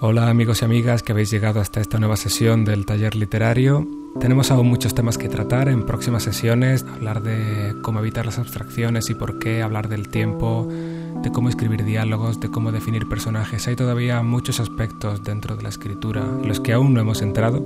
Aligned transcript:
Hola 0.00 0.28
amigos 0.28 0.60
y 0.60 0.64
amigas 0.64 1.04
que 1.04 1.12
habéis 1.12 1.30
llegado 1.30 1.60
hasta 1.60 1.80
esta 1.80 1.98
nueva 1.98 2.16
sesión 2.16 2.64
del 2.64 2.84
taller 2.84 3.14
literario. 3.14 3.86
Tenemos 4.18 4.50
aún 4.50 4.68
muchos 4.68 4.92
temas 4.92 5.18
que 5.18 5.28
tratar 5.28 5.68
en 5.68 5.86
próximas 5.86 6.24
sesiones, 6.24 6.84
hablar 6.94 7.22
de 7.22 7.76
cómo 7.80 8.00
evitar 8.00 8.26
las 8.26 8.40
abstracciones 8.40 9.08
y 9.08 9.14
por 9.14 9.38
qué, 9.38 9.62
hablar 9.62 9.88
del 9.88 10.08
tiempo, 10.08 10.68
de 10.68 11.30
cómo 11.30 11.48
escribir 11.48 11.84
diálogos, 11.84 12.40
de 12.40 12.50
cómo 12.50 12.72
definir 12.72 13.08
personajes. 13.08 13.68
Hay 13.68 13.76
todavía 13.76 14.20
muchos 14.22 14.58
aspectos 14.58 15.22
dentro 15.22 15.56
de 15.56 15.62
la 15.62 15.68
escritura 15.68 16.22
en 16.42 16.48
los 16.48 16.58
que 16.58 16.72
aún 16.72 16.92
no 16.92 17.00
hemos 17.00 17.22
entrado. 17.22 17.62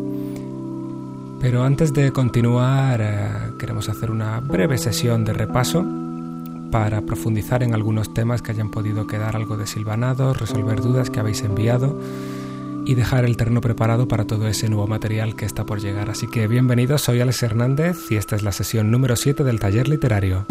Pero 1.41 1.65
antes 1.65 1.95
de 1.95 2.13
continuar, 2.13 3.01
eh, 3.01 3.53
queremos 3.59 3.89
hacer 3.89 4.11
una 4.11 4.41
breve 4.41 4.77
sesión 4.77 5.25
de 5.25 5.33
repaso 5.33 6.08
para 6.71 7.03
profundizar 7.03 7.62
en 7.62 7.75
algunos 7.75 8.12
temas 8.12 8.43
que 8.43 8.53
hayan 8.53 8.71
podido 8.71 9.07
quedar 9.07 9.37
algo 9.37 9.57
desilvanados, 9.57 10.39
resolver 10.39 10.80
dudas 10.80 11.10
que 11.10 11.20
habéis 11.20 11.43
enviado 11.43 11.98
y 12.84 12.95
dejar 12.95 13.24
el 13.24 13.37
terreno 13.37 13.60
preparado 13.60 14.09
para 14.09 14.27
todo 14.27 14.48
ese 14.48 14.69
nuevo 14.69 14.87
material 14.87 15.37
que 15.37 15.45
está 15.45 15.65
por 15.65 15.80
llegar. 15.80 16.10
Así 16.10 16.27
que 16.27 16.46
bienvenidos, 16.46 17.02
soy 17.02 17.20
Alex 17.20 17.43
Hernández 17.43 18.10
y 18.10 18.16
esta 18.16 18.37
es 18.37 18.43
la 18.43 18.52
sesión 18.52 18.91
número 18.91 19.16
7 19.16 19.45
del 19.45 19.60
taller 19.60 19.88
literario. 19.88 20.46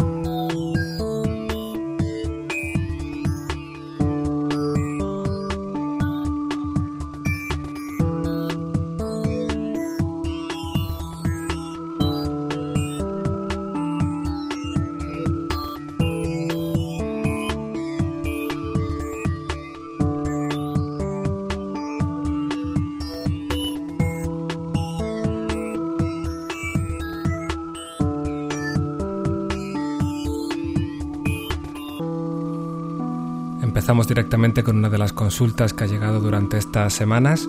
Empezamos 33.88 34.08
directamente 34.08 34.62
con 34.62 34.76
una 34.76 34.90
de 34.90 34.98
las 34.98 35.14
consultas 35.14 35.72
que 35.72 35.84
ha 35.84 35.86
llegado 35.86 36.20
durante 36.20 36.58
estas 36.58 36.92
semanas. 36.92 37.48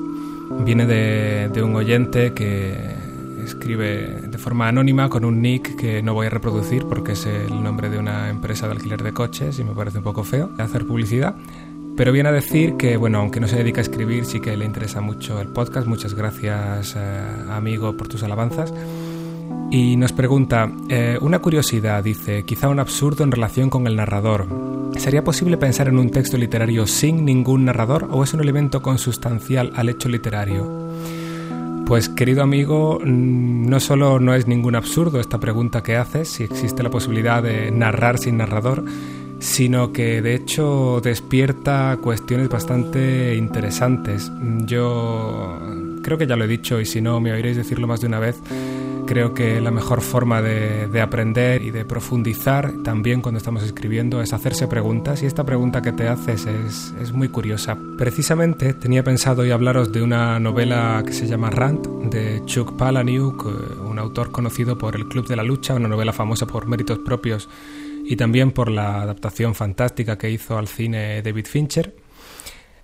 Viene 0.63 0.85
de, 0.85 1.61
un 1.61 1.75
oyente 1.75 2.33
que 2.33 2.95
escribe 3.43 4.21
de 4.21 4.37
forma 4.37 4.69
anónima 4.69 5.09
con 5.09 5.25
un 5.25 5.41
nick 5.41 5.75
que 5.75 6.01
no 6.01 6.13
voy 6.13 6.27
a 6.27 6.29
reproducir 6.29 6.85
porque 6.85 7.11
es 7.11 7.25
el 7.25 7.61
nombre 7.61 7.89
de 7.89 7.99
una 7.99 8.29
empresa 8.29 8.67
de 8.67 8.71
alquiler 8.71 9.03
de 9.03 9.11
coches 9.11 9.59
y 9.59 9.65
me 9.65 9.73
parece 9.73 9.97
un 9.97 10.05
poco 10.05 10.23
feo 10.23 10.49
hacer 10.59 10.87
publicidad. 10.87 11.35
Pero 11.97 12.13
viene 12.13 12.29
a 12.29 12.31
decir 12.31 12.77
que, 12.77 12.95
bueno, 12.95 13.19
aunque 13.19 13.41
no 13.41 13.49
se 13.49 13.57
dedica 13.57 13.81
a 13.81 13.83
escribir, 13.83 14.23
sí 14.23 14.39
que 14.39 14.55
le 14.55 14.63
interesa 14.63 15.01
mucho 15.01 15.41
el 15.41 15.49
podcast. 15.49 15.87
Muchas 15.87 16.13
gracias, 16.13 16.95
eh, 16.95 17.21
amigo, 17.49 17.97
por 17.97 18.07
tus 18.07 18.23
alabanzas. 18.23 18.73
Y 19.71 19.97
nos 19.97 20.13
pregunta, 20.13 20.71
eh, 20.89 21.17
una 21.21 21.39
curiosidad, 21.39 22.03
dice, 22.03 22.43
quizá 22.43 22.69
un 22.69 22.79
absurdo 22.79 23.23
en 23.23 23.31
relación 23.31 23.69
con 23.69 23.85
el 23.85 23.95
narrador. 23.95 24.47
¿Sería 24.97 25.23
posible 25.23 25.57
pensar 25.57 25.87
en 25.87 25.99
un 25.99 26.09
texto 26.09 26.37
literario 26.37 26.87
sin 26.87 27.23
ningún 27.23 27.65
narrador 27.65 28.07
o 28.11 28.23
es 28.23 28.33
un 28.33 28.41
elemento 28.41 28.81
consustancial 28.81 29.71
al 29.75 29.89
hecho 29.89 30.09
literario? 30.09 30.89
Pues 31.85 32.09
querido 32.09 32.43
amigo, 32.43 32.99
mm, 33.03 33.69
no 33.69 33.79
solo 33.79 34.19
no 34.19 34.33
es 34.33 34.47
ningún 34.47 34.75
absurdo 34.75 35.19
esta 35.19 35.39
pregunta 35.39 35.83
que 35.83 35.95
haces, 35.95 36.29
si 36.29 36.43
existe 36.43 36.83
la 36.83 36.89
posibilidad 36.89 37.41
de 37.41 37.71
narrar 37.71 38.17
sin 38.17 38.37
narrador, 38.37 38.83
sino 39.39 39.93
que 39.93 40.21
de 40.21 40.35
hecho 40.35 40.99
despierta 41.03 41.97
cuestiones 42.01 42.49
bastante 42.49 43.35
interesantes. 43.35 44.31
Yo 44.65 45.57
creo 46.03 46.17
que 46.17 46.27
ya 46.27 46.35
lo 46.35 46.45
he 46.45 46.47
dicho 46.47 46.79
y 46.79 46.85
si 46.85 47.01
no 47.01 47.19
me 47.19 47.31
oiréis 47.31 47.57
decirlo 47.57 47.87
más 47.87 48.01
de 48.01 48.07
una 48.07 48.19
vez, 48.19 48.41
Creo 49.09 49.33
que 49.33 49.59
la 49.59 49.71
mejor 49.71 50.01
forma 50.01 50.39
de, 50.39 51.01
aprender 51.01 51.63
y 51.63 51.71
de 51.71 51.83
profundizar 51.83 52.71
también 52.83 53.21
cuando 53.21 53.39
estamos 53.39 53.63
escribiendo 53.63 54.21
es 54.21 54.33
hacerse 54.33 54.67
preguntas 54.67 55.23
y 55.23 55.25
esta 55.25 55.43
pregunta 55.43 55.81
que 55.81 55.91
te 55.91 56.07
haces 56.07 56.45
es, 56.45 56.93
es 57.01 57.11
muy 57.11 57.27
curiosa. 57.27 57.75
Precisamente 57.97 58.75
tenía 58.75 59.03
pensado 59.03 59.41
hoy 59.41 59.49
hablaros 59.49 59.91
de 59.91 60.03
una 60.03 60.39
novela 60.39 61.01
que 61.03 61.13
se 61.13 61.25
llama 61.25 61.49
Rant 61.49 61.87
de 61.87 62.43
Chuck 62.45 62.77
Palahniuk, 62.77 63.47
eh, 63.47 63.81
un 63.81 63.97
autor 63.97 64.31
conocido 64.31 64.77
por 64.77 64.95
El 64.95 65.07
Club 65.07 65.27
de 65.27 65.37
la 65.37 65.43
Lucha, 65.43 65.73
una 65.73 65.87
novela 65.87 66.13
famosa 66.13 66.45
por 66.45 66.67
méritos 66.67 66.99
propios 66.99 67.49
y 68.05 68.15
también 68.15 68.51
por 68.51 68.69
la 68.69 69.01
adaptación 69.01 69.55
fantástica 69.55 70.19
que 70.19 70.29
hizo 70.29 70.55
al 70.55 70.67
cine 70.67 71.23
David 71.23 71.47
Fincher. 71.47 71.95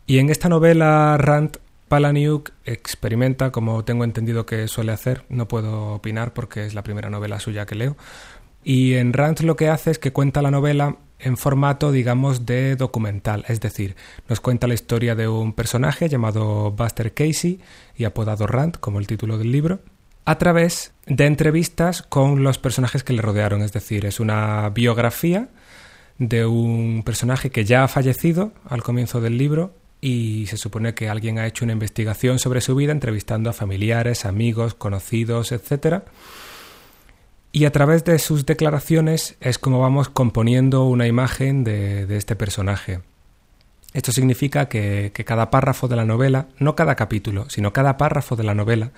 Y 0.07 0.17
en 0.17 0.31
esta 0.31 0.49
novela 0.49 1.17
Rant 1.19 1.57
Palaniuk 1.87 2.51
experimenta, 2.65 3.51
como 3.51 3.85
tengo 3.85 4.03
entendido 4.03 4.45
que 4.45 4.67
suele 4.67 4.91
hacer, 4.91 5.23
no 5.29 5.47
puedo 5.47 5.93
opinar 5.93 6.33
porque 6.33 6.65
es 6.65 6.73
la 6.73 6.83
primera 6.83 7.09
novela 7.09 7.39
suya 7.39 7.65
que 7.65 7.75
leo, 7.75 7.95
y 8.63 8.95
en 8.95 9.13
Rant 9.13 9.41
lo 9.41 9.55
que 9.55 9.69
hace 9.69 9.91
es 9.91 9.99
que 9.99 10.11
cuenta 10.11 10.41
la 10.41 10.49
novela 10.51 10.97
en 11.19 11.37
formato, 11.37 11.91
digamos, 11.91 12.45
de 12.45 12.75
documental, 12.75 13.45
es 13.47 13.61
decir, 13.61 13.95
nos 14.27 14.41
cuenta 14.41 14.67
la 14.67 14.73
historia 14.73 15.15
de 15.15 15.27
un 15.27 15.53
personaje 15.53 16.09
llamado 16.09 16.71
Buster 16.71 17.13
Casey 17.13 17.61
y 17.95 18.05
apodado 18.05 18.47
Rant, 18.47 18.77
como 18.77 18.99
el 18.99 19.07
título 19.07 19.37
del 19.37 19.51
libro, 19.51 19.79
a 20.25 20.37
través 20.39 20.93
de 21.05 21.27
entrevistas 21.27 22.01
con 22.01 22.43
los 22.43 22.57
personajes 22.57 23.03
que 23.03 23.13
le 23.13 23.21
rodearon, 23.21 23.61
es 23.61 23.71
decir, 23.71 24.05
es 24.05 24.19
una 24.19 24.69
biografía 24.69 25.49
de 26.17 26.45
un 26.45 27.03
personaje 27.05 27.51
que 27.51 27.65
ya 27.65 27.83
ha 27.83 27.87
fallecido 27.87 28.51
al 28.67 28.81
comienzo 28.81 29.21
del 29.21 29.37
libro 29.37 29.73
y 30.05 30.45
se 30.45 30.57
supone 30.57 30.93
que 30.93 31.09
alguien 31.09 31.39
ha 31.39 31.47
hecho 31.47 31.65
una 31.65 31.73
investigación 31.73 32.37
sobre 32.37 32.61
su 32.61 32.75
vida 32.75 32.91
entrevistando 32.91 33.49
a 33.49 33.53
familiares, 33.53 34.25
amigos, 34.25 34.75
conocidos, 34.75 35.51
etc. 35.51 36.03
Y 37.51 37.65
a 37.65 37.71
través 37.71 38.03
de 38.03 38.19
sus 38.19 38.45
declaraciones 38.45 39.35
es 39.41 39.57
como 39.57 39.79
vamos 39.79 40.09
componiendo 40.09 40.85
una 40.85 41.07
imagen 41.07 41.63
de, 41.63 42.05
este 42.15 42.35
personaje. 42.35 42.99
Esto 43.93 44.11
significa 44.11 44.69
que, 44.69 45.11
cada 45.25 45.49
párrafo 45.49 45.87
de 45.87 45.95
la 45.95 46.05
novela, 46.05 46.49
no 46.59 46.75
cada 46.75 46.93
capítulo, 46.93 47.49
sino 47.49 47.73
cada 47.73 47.97
párrafo 47.97 48.35
de 48.35 48.43
la 48.43 48.53
novela, 48.53 48.91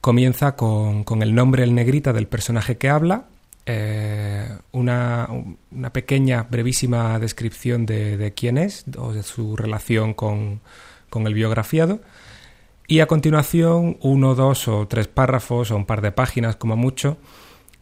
comienza 0.00 0.56
con, 0.56 1.04
con 1.04 1.22
el 1.22 1.34
nombre 1.34 1.64
el 1.64 1.74
negrita 1.74 2.14
del 2.14 2.28
personaje 2.28 2.78
que 2.78 2.88
habla 2.88 3.26
eh, 3.66 4.58
una, 4.72 5.26
pequeña, 5.92 6.42
brevísima 6.42 7.18
descripción 7.18 7.86
de, 7.86 8.32
quién 8.36 8.58
es 8.58 8.84
o 8.98 9.12
de 9.12 9.22
su 9.22 9.56
relación 9.56 10.14
con, 10.14 10.60
el 11.14 11.34
biografiado. 11.34 12.00
Y 12.86 13.00
a 13.00 13.06
continuación, 13.06 13.96
uno, 14.02 14.34
dos 14.34 14.68
o 14.68 14.86
tres 14.86 15.08
párrafos 15.08 15.70
o 15.70 15.76
un 15.76 15.86
par 15.86 16.02
de 16.02 16.12
páginas 16.12 16.56
como 16.56 16.76
mucho, 16.76 17.16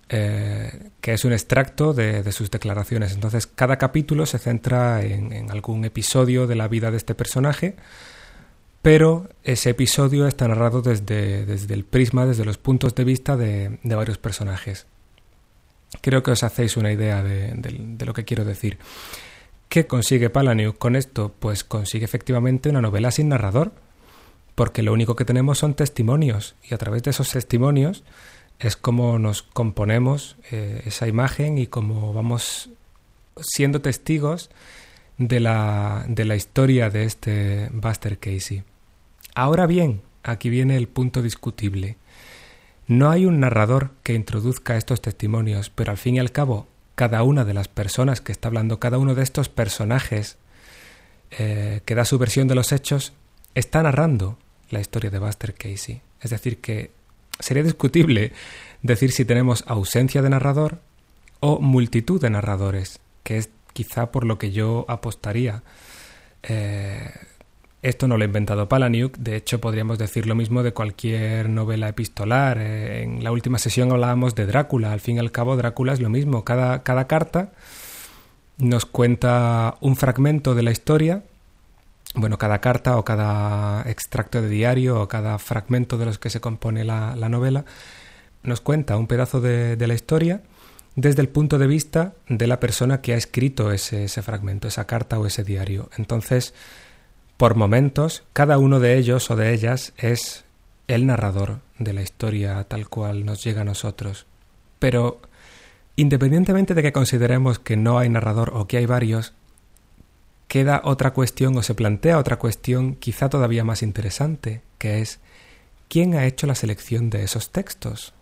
eh, 0.08 0.90
que 1.00 1.14
es 1.14 1.24
un 1.24 1.32
extracto 1.32 1.94
de, 1.94 2.30
sus 2.30 2.50
declaraciones. 2.50 3.12
Entonces, 3.12 3.48
cada 3.48 3.78
capítulo 3.78 4.26
se 4.26 4.38
centra 4.38 5.02
en, 5.02 5.50
algún 5.50 5.84
episodio 5.84 6.46
de 6.46 6.54
la 6.54 6.68
vida 6.68 6.92
de 6.92 6.98
este 6.98 7.16
personaje, 7.16 7.74
pero 8.82 9.28
ese 9.42 9.70
episodio 9.70 10.28
está 10.28 10.46
narrado 10.46 10.82
desde, 10.82 11.46
desde 11.46 11.74
el 11.74 11.84
prisma, 11.84 12.26
desde 12.26 12.44
los 12.44 12.58
puntos 12.58 12.94
de 12.94 13.04
vista 13.04 13.36
de 13.36 13.78
varios 13.82 14.18
personajes. 14.18 14.86
Creo 16.00 16.22
que 16.22 16.30
os 16.30 16.42
hacéis 16.42 16.76
una 16.76 16.92
idea 16.92 17.22
de, 17.22 18.04
lo 18.04 18.14
que 18.14 18.24
quiero 18.24 18.44
decir. 18.44 18.78
¿Qué 19.68 19.86
consigue 19.86 20.30
Palaniuk 20.30 20.78
con 20.78 20.96
esto? 20.96 21.32
Pues 21.38 21.64
consigue 21.64 22.04
efectivamente 22.04 22.68
una 22.68 22.80
novela 22.80 23.10
sin 23.10 23.28
narrador, 23.28 23.72
porque 24.54 24.82
lo 24.82 24.92
único 24.92 25.16
que 25.16 25.24
tenemos 25.24 25.58
son 25.58 25.74
testimonios, 25.74 26.54
y 26.68 26.74
a 26.74 26.78
través 26.78 27.02
de 27.02 27.10
esos 27.10 27.30
testimonios 27.30 28.04
es 28.58 28.76
como 28.76 29.18
nos 29.18 29.42
componemos 29.42 30.36
eh, 30.50 30.82
esa 30.86 31.08
imagen 31.08 31.58
y 31.58 31.66
como 31.66 32.12
vamos 32.12 32.70
siendo 33.40 33.80
testigos 33.80 34.50
de 35.18 35.40
la, 35.40 36.04
de 36.08 36.24
la 36.24 36.36
historia 36.36 36.90
de 36.90 37.04
este 37.04 37.68
Buster 37.72 38.18
Casey. 38.18 38.62
Ahora 39.34 39.66
bien, 39.66 40.02
aquí 40.22 40.50
viene 40.50 40.76
el 40.76 40.88
punto 40.88 41.22
discutible. 41.22 41.96
No 42.92 43.10
hay 43.10 43.24
un 43.24 43.40
narrador 43.40 43.92
que 44.02 44.12
introduzca 44.12 44.76
estos 44.76 45.00
testimonios, 45.00 45.70
pero 45.70 45.92
al 45.92 45.96
fin 45.96 46.16
y 46.16 46.18
al 46.18 46.30
cabo, 46.30 46.68
cada 46.94 47.22
una 47.22 47.46
de 47.46 47.54
las 47.54 47.66
personas 47.66 48.20
que 48.20 48.32
está 48.32 48.48
hablando, 48.48 48.80
cada 48.80 48.98
uno 48.98 49.14
de 49.14 49.22
estos 49.22 49.48
personajes 49.48 50.36
eh, 51.30 51.80
que 51.86 51.94
da 51.94 52.04
su 52.04 52.18
versión 52.18 52.48
de 52.48 52.54
los 52.54 52.70
hechos, 52.70 53.14
está 53.54 53.82
narrando 53.82 54.38
la 54.68 54.80
historia 54.80 55.08
de 55.08 55.18
Buster 55.18 55.54
Casey. 55.54 56.02
Es 56.20 56.32
decir, 56.32 56.60
que 56.60 56.90
sería 57.40 57.62
discutible 57.62 58.32
decir 58.82 59.10
si 59.12 59.24
tenemos 59.24 59.64
ausencia 59.66 60.20
de 60.20 60.28
narrador 60.28 60.82
o 61.40 61.60
multitud 61.60 62.20
de 62.20 62.28
narradores, 62.28 63.00
que 63.22 63.38
es 63.38 63.48
quizá 63.72 64.12
por 64.12 64.24
lo 64.24 64.36
que 64.36 64.52
yo 64.52 64.84
apostaría. 64.86 65.62
Eh, 66.42 67.10
esto 67.82 68.08
no 68.08 68.16
lo 68.16 68.22
ha 68.22 68.26
inventado 68.26 68.68
Palaniuk, 68.68 69.16
de 69.18 69.36
hecho 69.36 69.60
podríamos 69.60 69.98
decir 69.98 70.26
lo 70.26 70.34
mismo 70.34 70.62
de 70.62 70.72
cualquier 70.72 71.48
novela 71.48 71.88
epistolar. 71.88 72.58
Eh, 72.58 73.02
en 73.02 73.24
la 73.24 73.32
última 73.32 73.58
sesión 73.58 73.90
hablábamos 73.92 74.34
de 74.34 74.46
Drácula, 74.46 74.92
al 74.92 75.00
fin 75.00 75.16
y 75.16 75.18
al 75.18 75.32
cabo 75.32 75.56
Drácula 75.56 75.92
es 75.92 76.00
lo 76.00 76.08
mismo, 76.08 76.44
cada, 76.44 76.82
cada 76.82 77.06
carta 77.06 77.52
nos 78.58 78.86
cuenta 78.86 79.76
un 79.80 79.96
fragmento 79.96 80.54
de 80.54 80.62
la 80.62 80.70
historia 80.70 81.24
bueno, 82.14 82.36
cada 82.38 82.60
carta 82.60 82.98
o 82.98 83.04
cada 83.04 83.82
extracto 83.88 84.42
de 84.42 84.48
diario 84.48 85.00
o 85.00 85.08
cada 85.08 85.38
fragmento 85.38 85.96
de 85.96 86.04
los 86.04 86.18
que 86.18 86.30
se 86.30 86.40
compone 86.40 86.84
la, 86.84 87.14
novela 87.28 87.64
nos 88.42 88.60
cuenta 88.60 88.96
un 88.96 89.06
pedazo 89.06 89.40
de, 89.40 89.76
la 89.86 89.94
historia 89.94 90.42
desde 90.94 91.22
el 91.22 91.28
punto 91.28 91.58
de 91.58 91.66
vista 91.66 92.12
de 92.28 92.46
la 92.46 92.60
persona 92.60 93.00
que 93.00 93.14
ha 93.14 93.16
escrito 93.16 93.72
ese, 93.72 94.04
ese 94.04 94.20
fragmento, 94.20 94.68
esa 94.68 94.86
carta 94.86 95.18
o 95.18 95.26
ese 95.26 95.42
diario. 95.42 95.88
Entonces, 95.96 96.52
por 97.36 97.54
momentos, 97.54 98.22
cada 98.32 98.58
uno 98.58 98.80
de 98.80 98.96
ellos 98.98 99.30
o 99.30 99.36
de 99.36 99.52
ellas 99.52 99.92
es 99.96 100.44
el 100.88 101.06
narrador 101.06 101.60
de 101.78 101.92
la 101.92 102.02
historia 102.02 102.62
tal 102.64 102.88
cual 102.88 103.24
nos 103.24 103.42
llega 103.42 103.62
a 103.62 103.64
nosotros. 103.64 104.26
Pero, 104.78 105.20
independientemente 105.96 106.74
de 106.74 106.82
que 106.82 106.92
consideremos 106.92 107.58
que 107.58 107.76
no 107.76 107.98
hay 107.98 108.08
narrador 108.08 108.52
o 108.54 108.66
que 108.66 108.76
hay 108.76 108.86
varios, 108.86 109.32
queda 110.48 110.82
otra 110.84 111.12
cuestión 111.12 111.56
o 111.56 111.62
se 111.62 111.74
plantea 111.74 112.18
otra 112.18 112.38
cuestión 112.38 112.94
quizá 112.94 113.28
todavía 113.28 113.64
más 113.64 113.82
interesante, 113.82 114.62
que 114.78 115.00
es 115.00 115.18
¿quién 115.88 116.14
ha 116.14 116.26
hecho 116.26 116.46
la 116.46 116.54
selección 116.54 117.10
de 117.10 117.24
esos 117.24 117.50
textos? 117.50 118.12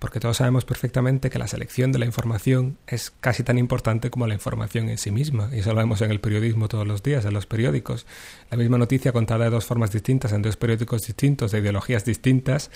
Porque 0.00 0.18
todos 0.18 0.38
sabemos 0.38 0.64
perfectamente 0.64 1.28
que 1.28 1.38
la 1.38 1.46
selección 1.46 1.92
de 1.92 1.98
la 1.98 2.06
información 2.06 2.78
es 2.86 3.12
casi 3.20 3.44
tan 3.44 3.58
importante 3.58 4.08
como 4.10 4.26
la 4.26 4.32
información 4.32 4.88
en 4.88 4.96
sí 4.96 5.10
misma, 5.10 5.50
y 5.52 5.58
eso 5.58 5.74
lo 5.74 5.76
vemos 5.76 6.00
en 6.00 6.10
el 6.10 6.20
periodismo 6.20 6.68
todos 6.68 6.88
los 6.88 7.02
días, 7.02 7.26
en 7.26 7.34
los 7.34 7.44
periódicos. 7.44 8.06
La 8.50 8.56
misma 8.56 8.78
noticia 8.78 9.12
contada 9.12 9.44
de 9.44 9.50
dos 9.50 9.66
formas 9.66 9.92
distintas, 9.92 10.32
en 10.32 10.40
dos 10.40 10.56
periódicos 10.56 11.02
distintos, 11.02 11.52
de 11.52 11.58
ideologías 11.58 12.06
distintas, 12.06 12.70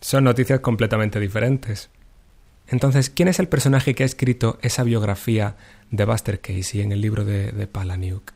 son 0.00 0.24
noticias 0.24 0.58
completamente 0.58 1.20
diferentes. 1.20 1.88
Entonces, 2.66 3.10
¿quién 3.10 3.28
es 3.28 3.38
el 3.38 3.46
personaje 3.46 3.94
que 3.94 4.02
ha 4.02 4.06
escrito 4.06 4.58
esa 4.60 4.82
biografía 4.82 5.56
de 5.92 6.04
Buster 6.04 6.40
Casey 6.40 6.80
en 6.80 6.90
el 6.90 7.00
libro 7.00 7.24
de, 7.24 7.52
de 7.52 7.66
Palaniuk? 7.68 8.32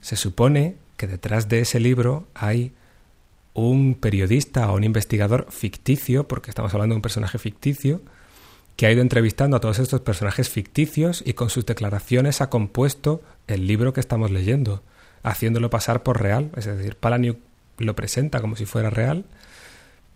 Se 0.00 0.14
supone 0.14 0.76
que 0.96 1.08
detrás 1.08 1.48
de 1.48 1.60
ese 1.60 1.80
libro 1.80 2.28
hay 2.34 2.74
un 3.66 3.94
periodista 3.94 4.70
o 4.70 4.76
un 4.76 4.84
investigador 4.84 5.46
ficticio, 5.50 6.28
porque 6.28 6.50
estamos 6.50 6.72
hablando 6.74 6.94
de 6.94 6.98
un 6.98 7.02
personaje 7.02 7.38
ficticio, 7.38 8.00
que 8.76 8.86
ha 8.86 8.92
ido 8.92 9.02
entrevistando 9.02 9.56
a 9.56 9.60
todos 9.60 9.80
estos 9.80 10.02
personajes 10.02 10.48
ficticios 10.48 11.22
y 11.26 11.32
con 11.32 11.50
sus 11.50 11.66
declaraciones 11.66 12.40
ha 12.40 12.48
compuesto 12.50 13.22
el 13.48 13.66
libro 13.66 13.92
que 13.92 14.00
estamos 14.00 14.30
leyendo, 14.30 14.82
haciéndolo 15.24 15.68
pasar 15.70 16.04
por 16.04 16.22
real. 16.22 16.50
Es 16.56 16.66
decir, 16.66 16.94
Palaniuk 16.94 17.38
lo 17.78 17.96
presenta 17.96 18.40
como 18.40 18.54
si 18.54 18.66
fuera 18.66 18.90
real, 18.90 19.24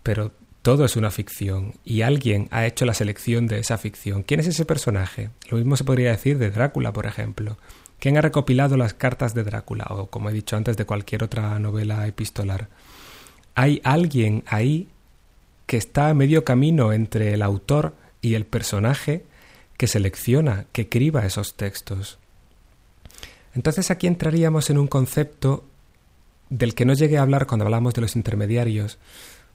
pero 0.01 0.31
todo 0.61 0.85
es 0.85 0.95
una 0.95 1.11
ficción 1.11 1.73
y 1.83 2.03
alguien 2.03 2.47
ha 2.51 2.65
hecho 2.65 2.85
la 2.85 2.93
selección 2.93 3.47
de 3.47 3.59
esa 3.59 3.77
ficción. 3.77 4.23
¿Quién 4.23 4.39
es 4.39 4.47
ese 4.47 4.63
personaje? 4.63 5.29
Lo 5.49 5.57
mismo 5.57 5.75
se 5.75 5.83
podría 5.83 6.11
decir 6.11 6.37
de 6.37 6.49
Drácula, 6.49 6.93
por 6.93 7.05
ejemplo. 7.05 7.57
¿Quién 7.99 8.17
ha 8.17 8.21
recopilado 8.21 8.77
las 8.77 8.93
cartas 8.93 9.33
de 9.33 9.43
Drácula? 9.43 9.87
O, 9.89 10.07
como 10.07 10.29
he 10.29 10.33
dicho 10.33 10.55
antes, 10.55 10.77
de 10.77 10.85
cualquier 10.85 11.23
otra 11.23 11.59
novela 11.59 12.07
epistolar. 12.07 12.69
Hay 13.55 13.81
alguien 13.83 14.43
ahí 14.47 14.89
que 15.65 15.77
está 15.77 16.09
a 16.09 16.13
medio 16.13 16.43
camino 16.43 16.93
entre 16.93 17.33
el 17.33 17.41
autor 17.41 17.95
y 18.21 18.35
el 18.35 18.45
personaje 18.45 19.25
que 19.77 19.87
selecciona, 19.87 20.65
que 20.71 20.89
criba 20.89 21.25
esos 21.25 21.55
textos. 21.55 22.19
Entonces 23.55 23.91
aquí 23.91 24.07
entraríamos 24.07 24.69
en 24.69 24.77
un 24.77 24.87
concepto 24.87 25.65
del 26.49 26.75
que 26.75 26.85
no 26.85 26.93
llegué 26.93 27.17
a 27.17 27.21
hablar 27.21 27.47
cuando 27.47 27.65
hablamos 27.65 27.93
de 27.93 28.01
los 28.01 28.15
intermediarios, 28.15 28.97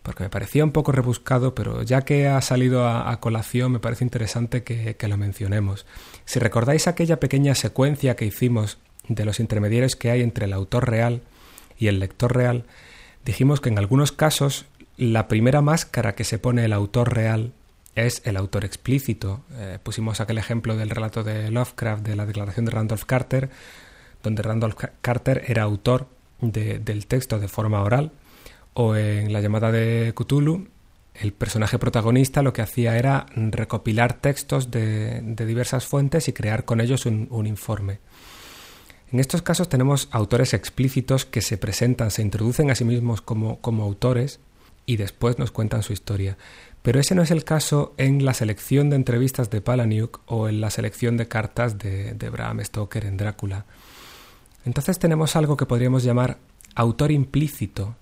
porque 0.02 0.24
me 0.24 0.30
parecía 0.30 0.64
un 0.64 0.72
poco 0.72 0.92
rebuscado, 0.92 1.54
pero 1.54 1.82
ya 1.82 2.02
que 2.02 2.28
ha 2.28 2.40
salido 2.40 2.88
a, 2.88 3.18
colación 3.20 3.72
me 3.72 3.80
parece 3.80 4.04
interesante 4.04 4.62
que, 4.62 4.96
que, 4.96 5.08
lo 5.08 5.16
mencionemos. 5.16 5.86
Si 6.24 6.38
recordáis 6.38 6.86
aquella 6.86 7.20
pequeña 7.20 7.54
secuencia 7.54 8.16
que 8.16 8.24
hicimos 8.24 8.78
de 9.08 9.24
los 9.24 9.40
intermediarios 9.40 9.96
que 9.96 10.10
hay 10.10 10.22
entre 10.22 10.46
el 10.46 10.52
autor 10.52 10.88
real 10.88 11.22
y 11.78 11.88
el 11.88 11.98
lector 11.98 12.34
real, 12.34 12.64
dijimos 13.24 13.60
que 13.60 13.68
en 13.68 13.78
algunos 13.78 14.12
casos 14.12 14.66
la 14.96 15.28
primera 15.28 15.60
máscara 15.60 16.14
que 16.14 16.24
se 16.24 16.38
pone 16.38 16.64
el 16.64 16.72
autor 16.72 17.14
real 17.14 17.52
es 17.94 18.22
el 18.24 18.36
autor 18.36 18.64
explícito. 18.64 19.40
Eh, 19.52 19.78
pusimos 19.82 20.20
aquel 20.20 20.38
ejemplo 20.38 20.76
del 20.76 20.90
relato 20.90 21.24
de 21.24 21.50
Lovecraft, 21.50 22.04
de 22.04 22.16
la 22.16 22.26
declaración 22.26 22.64
de 22.64 22.70
Randolph 22.70 23.04
Carter, 23.04 23.50
donde 24.22 24.42
Randolph 24.42 24.76
Carter 25.00 25.44
era 25.46 25.62
autor 25.62 26.06
del 26.40 27.06
texto 27.06 27.38
de 27.40 27.48
forma 27.48 27.82
oral 27.82 28.12
o 28.74 28.94
en 28.94 29.32
la 29.32 29.40
llamada 29.40 29.72
de 29.72 30.12
Cthulhu, 30.14 30.68
el 31.14 31.32
personaje 31.32 31.80
protagonista 31.80 32.42
lo 32.42 32.52
que 32.52 32.62
hacía 32.62 32.96
era 32.96 33.26
recopilar 33.34 34.20
textos 34.20 34.70
de, 34.70 35.20
diversas 35.20 35.84
fuentes 35.84 36.28
y 36.28 36.32
crear 36.32 36.64
con 36.64 36.80
ellos 36.80 37.04
un, 37.04 37.46
informe. 37.46 37.98
En 39.12 39.20
estos 39.20 39.42
casos 39.42 39.68
tenemos 39.68 40.08
autores 40.10 40.54
explícitos 40.54 41.24
que 41.24 41.40
se 41.40 41.56
presentan, 41.56 42.10
se 42.10 42.22
introducen 42.22 42.70
a 42.70 42.74
sí 42.74 42.84
mismos 42.84 43.20
como, 43.20 43.58
autores 43.82 44.40
y 44.86 44.96
después 44.96 45.38
nos 45.38 45.50
cuentan 45.50 45.82
su 45.82 45.92
historia. 45.92 46.36
Pero 46.82 47.00
ese 47.00 47.14
no 47.14 47.22
es 47.22 47.30
el 47.30 47.44
caso 47.44 47.94
en 47.96 48.24
la 48.24 48.34
selección 48.34 48.90
de 48.90 48.96
entrevistas 48.96 49.50
de 49.50 49.60
Palaniuk 49.60 50.20
o 50.26 50.48
en 50.48 50.60
la 50.60 50.70
selección 50.70 51.16
de 51.16 51.28
cartas 51.28 51.78
de, 51.78 52.14
de 52.14 52.30
Bram 52.30 52.64
Stoker 52.64 53.04
en 53.04 53.16
Drácula. 53.16 53.64
Entonces 54.64 54.98
tenemos 54.98 55.36
algo 55.36 55.56
que 55.56 55.66
podríamos 55.66 56.04
llamar 56.04 56.38
autor 56.74 57.10
implícito 57.10 57.96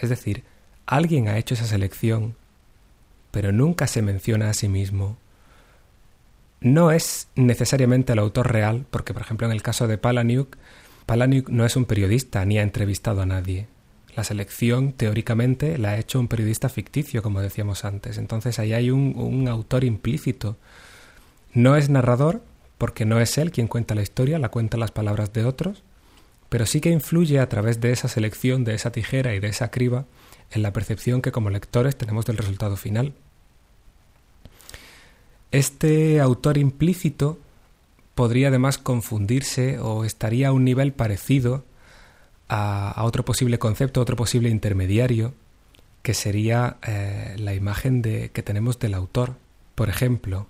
es 0.00 0.10
decir, 0.10 0.44
alguien 0.86 1.28
ha 1.28 1.38
hecho 1.38 1.54
esa 1.54 1.66
selección, 1.66 2.36
pero 3.30 3.52
nunca 3.52 3.86
se 3.86 4.02
menciona 4.02 4.50
a 4.50 4.54
sí 4.54 4.68
mismo. 4.68 5.16
No 6.60 6.90
es 6.90 7.28
necesariamente 7.34 8.12
el 8.12 8.18
autor 8.18 8.52
real, 8.52 8.86
porque 8.90 9.12
por 9.12 9.22
ejemplo 9.22 9.46
en 9.46 9.52
el 9.52 9.62
caso 9.62 9.86
de 9.86 9.98
Palaniuk, 9.98 10.56
Palaniuk 11.06 11.48
no 11.48 11.64
es 11.64 11.76
un 11.76 11.84
periodista 11.84 12.44
ni 12.44 12.58
ha 12.58 12.62
entrevistado 12.62 13.22
a 13.22 13.26
nadie. 13.26 13.68
La 14.16 14.24
selección, 14.24 14.92
teóricamente, 14.92 15.78
la 15.78 15.90
ha 15.90 15.98
hecho 15.98 16.18
un 16.18 16.28
periodista 16.28 16.68
ficticio, 16.68 17.22
como 17.22 17.40
decíamos 17.40 17.84
antes. 17.84 18.18
Entonces 18.18 18.58
ahí 18.58 18.72
hay 18.72 18.90
un, 18.90 19.14
un 19.16 19.46
autor 19.46 19.84
implícito. 19.84 20.56
No 21.54 21.76
es 21.76 21.88
narrador, 21.88 22.42
porque 22.78 23.04
no 23.04 23.20
es 23.20 23.38
él 23.38 23.50
quien 23.50 23.68
cuenta 23.68 23.94
la 23.94 24.02
historia, 24.02 24.38
la 24.38 24.48
cuentan 24.48 24.80
las 24.80 24.92
palabras 24.92 25.32
de 25.32 25.44
otros, 25.44 25.82
pero 26.48 26.64
sí 26.64 26.80
que 26.80 26.90
influye 26.90 27.40
a 27.40 27.48
través 27.48 27.80
de 27.80 27.92
esa 27.92 28.08
selección, 28.08 28.64
de 28.64 28.74
esa 28.74 28.92
tijera 28.92 29.34
y 29.34 29.40
de 29.40 29.48
esa 29.48 29.70
criba 29.70 30.06
en 30.50 30.62
la 30.62 30.72
percepción 30.72 31.20
que 31.20 31.32
como 31.32 31.50
lectores 31.50 31.96
tenemos 31.96 32.24
del 32.24 32.38
resultado 32.38 32.76
final. 32.76 33.14
Este 35.50 36.20
autor 36.20 36.58
implícito 36.58 37.38
podría 38.14 38.48
además 38.48 38.78
confundirse 38.78 39.78
o 39.78 40.04
estaría 40.04 40.48
a 40.48 40.52
un 40.52 40.64
nivel 40.64 40.92
parecido 40.92 41.64
a, 42.48 43.02
otro 43.04 43.24
posible 43.24 43.58
concepto, 43.58 44.00
otro 44.00 44.16
posible 44.16 44.48
intermediario, 44.50 45.34
que 46.02 46.14
sería 46.14 46.76
eh, 46.86 47.36
la 47.38 47.54
imagen 47.54 48.02
de, 48.02 48.30
que 48.30 48.42
tenemos 48.42 48.78
del 48.78 48.94
autor. 48.94 49.36
Por 49.74 49.88
ejemplo, 49.88 50.46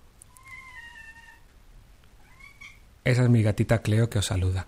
esa 3.05 3.23
es 3.23 3.31
mi 3.31 3.43
gatita 3.43 3.83
Cleo 3.83 4.11
que 4.11 4.19
os 4.19 4.27
saluda. 4.27 4.67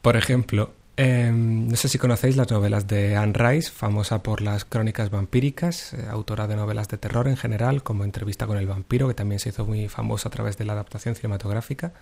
Por 0.00 0.16
ejemplo, 0.16 0.72
em, 1.02 1.68
no 1.68 1.76
sé 1.76 1.88
si 1.88 1.98
conocéis 1.98 2.36
las 2.36 2.50
novelas 2.50 2.86
de 2.86 3.16
Anne 3.16 3.32
Rice, 3.34 3.70
famosa 3.70 4.22
por 4.22 4.40
las 4.42 4.64
crónicas 4.64 5.10
vampíricas, 5.10 5.94
eh, 5.94 6.06
autora 6.10 6.46
de 6.46 6.56
novelas 6.56 6.88
de 6.88 6.98
terror 6.98 7.28
en 7.28 7.36
general, 7.36 7.82
como 7.82 8.04
Entrevista 8.04 8.46
con 8.46 8.58
el 8.58 8.66
vampiro, 8.66 9.08
que 9.08 9.14
también 9.14 9.38
se 9.38 9.50
hizo 9.50 9.64
muy 9.66 9.88
famosa 9.88 10.28
a 10.28 10.32
través 10.32 10.56
de 10.58 10.64
la 10.64 10.74
adaptación 10.74 11.14
cinematográfica. 11.14 11.92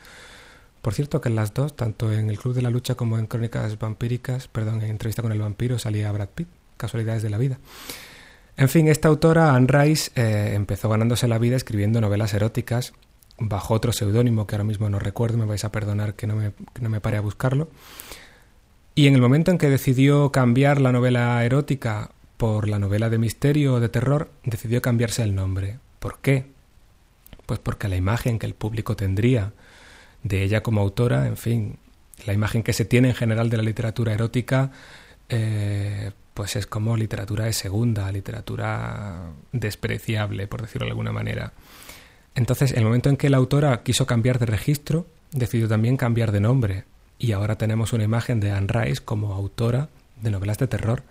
Por 0.83 0.95
cierto, 0.95 1.21
que 1.21 1.29
en 1.29 1.37
las 1.37 1.53
dos, 1.53 1.77
tanto 1.77 2.13
en 2.13 2.31
El 2.31 2.39
Club 2.39 2.55
de 2.55 2.63
la 2.63 2.71
Lucha 2.71 2.95
como 2.95 3.19
en 3.19 3.27
Crónicas 3.27 3.79
Vampíricas, 3.79 4.49
perdón, 4.49 4.83
en 4.83 4.91
Entrevista 4.91 5.23
con 5.23 5.33
el 5.33 5.41
vampiro, 5.41 5.79
salía 5.79 6.11
Brad 6.13 6.29
Pitt, 6.29 6.49
casualidades 6.77 7.23
de 7.23 7.31
la 7.31 7.39
vida. 7.39 7.59
En 8.57 8.69
fin, 8.69 8.89
esta 8.89 9.09
autora, 9.09 9.55
Anne 9.55 9.69
Rice, 9.69 10.11
eh, 10.15 10.53
empezó 10.55 10.89
ganándose 10.89 11.29
la 11.29 11.39
vida 11.39 11.57
escribiendo 11.57 12.01
novelas 12.01 12.35
eróticas 12.35 12.93
bajo 13.39 13.75
otro 13.75 13.93
seudónimo 13.93 14.47
que 14.47 14.55
ahora 14.55 14.65
mismo 14.65 14.89
no 14.89 14.99
recuerdo, 14.99 15.39
me 15.39 15.47
vais 15.47 15.65
a 15.65 15.73
perdonar 15.73 16.15
que 16.15 16.27
no 16.27 16.37
me, 16.37 16.53
que 16.75 16.83
no 16.83 16.91
me 16.91 17.01
pare 17.01 17.17
a 17.17 17.21
buscarlo. 17.21 17.69
Y 18.95 19.07
en 19.07 19.15
el 19.15 19.21
momento 19.21 19.51
en 19.51 19.59
que 19.59 19.71
decidió 19.71 20.33
cambiar 20.33 20.81
la 20.81 20.93
novela 20.93 21.45
erótica 21.45 22.11
por 22.37 22.69
la 22.69 22.79
novela 22.79 23.11
de 23.11 23.19
misterio 23.19 23.75
o 23.75 23.81
de 23.81 23.89
terror, 23.89 24.31
decidió 24.45 24.83
cambiarse 24.83 25.23
el 25.23 25.35
nombre. 25.35 25.79
¿Por 25.99 26.19
qué? 26.19 26.47
Pues 27.47 27.61
porque 27.61 27.89
la 27.89 27.97
imagen 27.97 28.39
que 28.39 28.47
el 28.47 28.55
público 28.55 28.97
tendría 28.97 29.53
de 30.23 30.43
ella 30.43 30.63
como 30.63 30.81
autora, 30.81 31.27
en 31.27 31.37
fin, 31.37 31.79
la 32.27 32.33
imagen 32.33 32.63
que 32.63 32.73
se 32.73 32.85
tiene 32.85 33.09
en 33.09 33.15
general 33.15 33.51
de 33.51 33.57
la 33.57 33.63
literatura 33.63 34.13
erótica, 34.13 34.71
eh, 35.29 36.11
pues 36.35 36.57
es 36.57 36.67
como 36.67 36.97
literatura 36.97 37.45
de 37.45 37.53
segunda, 37.53 38.11
literatura 38.11 39.31
despreciable, 39.53 40.47
por 40.47 40.63
decirlo 40.63 40.87
de 40.87 40.93
alguna 40.93 41.13
manera. 41.13 41.53
Entonces, 42.35 42.73
el 42.73 42.85
momento 42.85 43.09
en 43.09 43.17
que 43.17 43.31
la 43.31 43.37
autora 43.37 43.83
quiso 43.83 44.07
cambiar 44.07 44.39
de 44.39 44.47
registro, 44.47 45.07
decidió 45.33 45.69
también 45.69 45.97
cambiar 45.97 46.33
de 46.33 46.41
nombre, 46.41 46.85
y 47.21 47.33
ahora 47.33 47.57
tenemos 47.57 47.93
una 47.93 48.03
imagen 48.03 48.41
de 48.41 48.51
Anne 48.51 48.67
Rice 48.67 49.03
como 49.05 49.35
autora 49.35 49.91
de 50.23 50.31
novelas 50.31 50.59
de 50.59 50.67
terror. 50.67 51.05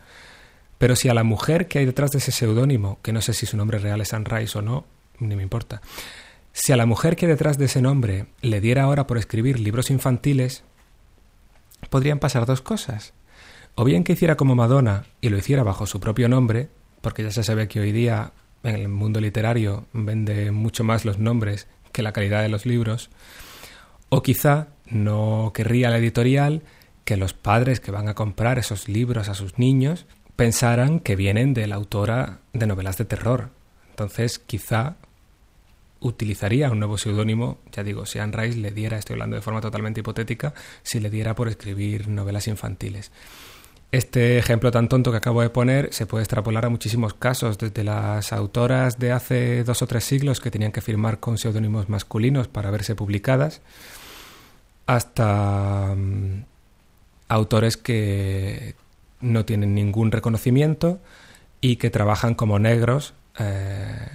Pero 0.80 0.96
si 0.96 1.08
a 1.08 1.14
la 1.14 1.24
mujer 1.24 1.68
que 1.68 1.80
hay 1.80 1.86
detrás 1.86 2.12
de 2.12 2.18
ese 2.18 2.32
seudónimo, 2.32 3.00
que 3.04 3.14
no 3.14 3.22
sé 3.22 3.34
si 3.34 3.46
su 3.46 3.56
nombre 3.56 3.78
real 3.78 4.02
es 4.02 4.14
Anne 4.14 4.26
Rice 4.28 4.58
o 4.58 4.62
no, 4.64 4.86
ni 5.20 5.36
me 5.36 5.44
importa, 5.44 5.82
si 6.52 6.74
a 6.74 6.78
la 6.78 6.88
mujer 6.88 7.16
que 7.16 7.28
hay 7.28 7.32
detrás 7.32 7.60
de 7.60 7.66
ese 7.66 7.82
nombre 7.82 8.26
le 8.42 8.60
diera 8.60 8.84
ahora 8.84 9.06
por 9.06 9.20
escribir 9.20 9.60
libros 9.60 9.92
infantiles, 9.92 10.64
podrían 11.92 12.18
pasar 12.18 12.48
dos 12.48 12.62
cosas. 12.62 13.14
O 13.76 13.84
bien 13.84 14.04
que 14.04 14.14
hiciera 14.14 14.36
como 14.36 14.56
Madonna 14.56 15.06
y 15.22 15.30
lo 15.30 15.38
hiciera 15.38 15.64
bajo 15.64 15.86
su 15.86 16.00
propio 16.00 16.28
nombre, 16.28 16.70
porque 17.02 17.24
ya 17.24 17.32
se 17.32 17.44
sabe 17.44 17.68
que 17.68 17.82
hoy 17.82 17.92
día 17.92 18.34
en 18.64 18.76
el 18.76 18.90
mundo 18.90 19.22
literario 19.22 19.86
vende 19.94 20.52
mucho 20.52 20.84
más 20.84 21.06
los 21.06 21.20
nombres 21.20 21.68
que 21.92 22.02
la 22.02 22.14
calidad 22.14 22.42
de 22.42 22.50
los 22.50 22.66
libros, 22.66 23.12
o 24.10 24.24
quizá 24.24 24.70
no 24.90 25.52
querría 25.54 25.90
la 25.90 25.98
editorial 25.98 26.62
que 27.06 27.18
los 27.18 27.34
padres 27.34 27.80
que 27.80 27.92
van 27.92 28.08
a 28.08 28.14
comprar 28.14 28.60
esos 28.60 28.88
libros 28.88 29.30
a 29.30 29.34
sus 29.34 29.58
niños 29.58 30.06
pensaran 30.36 31.00
que 31.00 31.16
vienen 31.16 31.54
de 31.54 31.68
la 31.68 31.76
autora 31.76 32.40
de 32.54 32.68
novelas 32.68 32.98
de 32.98 33.06
terror. 33.06 33.50
Entonces, 33.90 34.40
quizá 34.40 34.96
utilizaría 36.00 36.72
un 36.72 36.80
nuevo 36.80 36.98
seudónimo, 36.98 37.58
ya 37.72 37.84
digo, 37.84 38.06
si 38.06 38.20
Anne 38.20 38.38
Rice 38.38 38.58
le 38.58 38.72
diera, 38.72 38.98
estoy 38.98 39.16
hablando 39.16 39.36
de 39.36 39.42
forma 39.42 39.62
totalmente 39.62 40.00
hipotética, 40.00 40.54
si 40.84 41.00
le 41.00 41.10
diera 41.10 41.36
por 41.36 41.50
escribir 41.50 42.08
novelas 42.08 42.48
infantiles. 42.48 43.12
Este 43.92 44.38
ejemplo 44.38 44.72
tan 44.72 44.88
tonto 44.88 45.10
que 45.12 45.18
acabo 45.18 45.42
de 45.42 45.50
poner 45.50 45.92
se 45.92 46.06
puede 46.06 46.24
extrapolar 46.24 46.66
a 46.66 46.70
muchísimos 46.70 47.16
casos, 47.16 47.58
desde 47.58 47.84
las 47.84 48.32
autoras 48.32 49.00
de 49.00 49.12
hace 49.12 49.64
dos 49.64 49.82
o 49.82 49.88
tres 49.88 50.04
siglos 50.04 50.40
que 50.40 50.52
tenían 50.52 50.72
que 50.72 50.82
firmar 50.82 51.20
con 51.20 51.40
seudónimos 51.40 51.90
masculinos 51.90 52.48
para 52.48 52.70
verse 52.70 52.96
publicadas, 52.96 53.62
hasta 54.90 55.94
mm, 55.96 56.46
autores 57.28 57.78
que 57.78 58.74
no 59.22 59.46
tienen 59.46 59.76
ningún 59.76 60.12
reconocimiento 60.12 61.00
y 61.62 61.76
que 61.76 61.92
trabajan 61.92 62.34
como 62.34 62.58
negros 62.58 63.14
eh, 63.38 64.08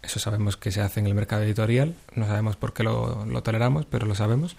eso 0.00 0.20
sabemos 0.20 0.56
que 0.56 0.70
se 0.70 0.80
hace 0.80 1.00
en 1.00 1.06
el 1.06 1.14
mercado 1.14 1.42
editorial, 1.42 1.94
no 2.14 2.26
sabemos 2.26 2.56
por 2.56 2.72
qué 2.72 2.84
lo, 2.84 3.24
toleramos, 3.42 3.84
pero 3.86 4.06
lo 4.06 4.14
sabemos. 4.14 4.56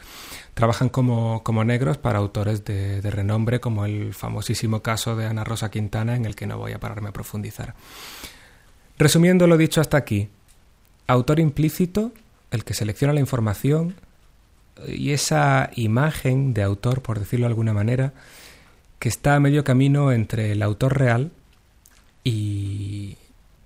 Trabajan 0.53 0.89
como, 0.89 1.43
como 1.43 1.63
negros 1.65 1.97
para 1.97 2.19
autores 2.19 2.63
de, 2.63 3.01
de, 3.01 3.11
renombre, 3.11 3.59
como 3.59 3.85
el 3.85 4.13
famosísimo 4.13 4.81
caso 4.81 5.17
de 5.17 5.25
Ana 5.25 5.43
Rosa 5.43 5.69
Quintana, 5.69 6.15
en 6.15 6.25
el 6.25 6.35
que 6.35 6.47
no 6.47 6.57
voy 6.57 6.71
a 6.71 6.79
pararme 6.79 7.09
a 7.09 7.13
profundizar. 7.13 7.75
Resumiendo 8.97 9.47
lo 9.47 9.57
dicho 9.57 9.81
hasta 9.81 9.97
aquí, 9.97 10.29
autor 11.07 11.39
implícito, 11.41 12.13
el 12.51 12.63
que 12.63 12.73
selecciona 12.73 13.13
la 13.13 13.19
información 13.19 13.95
y 14.87 15.11
esa 15.11 15.69
imagen 15.75 16.53
de 16.53 16.63
autor, 16.63 17.01
por 17.01 17.19
decirlo 17.19 17.45
de 17.45 17.51
alguna 17.51 17.73
manera, 17.73 18.13
que 18.99 19.09
está 19.09 19.35
a 19.35 19.39
medio 19.39 19.63
camino 19.63 20.11
entre 20.11 20.51
el 20.51 20.61
autor 20.63 20.97
real 20.97 21.31
y, 22.23 23.17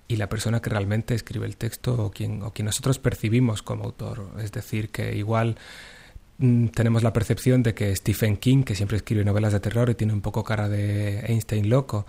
y 0.08 0.16
la 0.16 0.28
persona 0.28 0.60
que 0.60 0.70
realmente 0.70 1.14
escribe 1.14 1.46
el 1.46 1.56
texto 1.56 1.94
o 2.02 2.10
quien, 2.10 2.42
o 2.42 2.52
quien 2.52 2.66
nosotros 2.66 2.98
percibimos 2.98 3.62
como 3.62 3.84
autor. 3.84 4.30
Es 4.42 4.50
decir, 4.52 4.88
que 4.88 5.14
igual 5.14 5.56
mm, 6.38 6.68
tenemos 6.68 7.02
la 7.02 7.12
percepción 7.12 7.62
de 7.62 7.74
que 7.74 7.94
Stephen 7.94 8.38
King, 8.38 8.64
que 8.64 8.74
siempre 8.74 8.96
escribe 8.96 9.24
novelas 9.24 9.52
de 9.52 9.60
terror 9.60 9.90
y 9.90 9.94
tiene 9.94 10.14
un 10.14 10.22
poco 10.22 10.42
cara 10.42 10.68
de 10.68 11.20
Einstein 11.20 11.68
loco, 11.68 12.06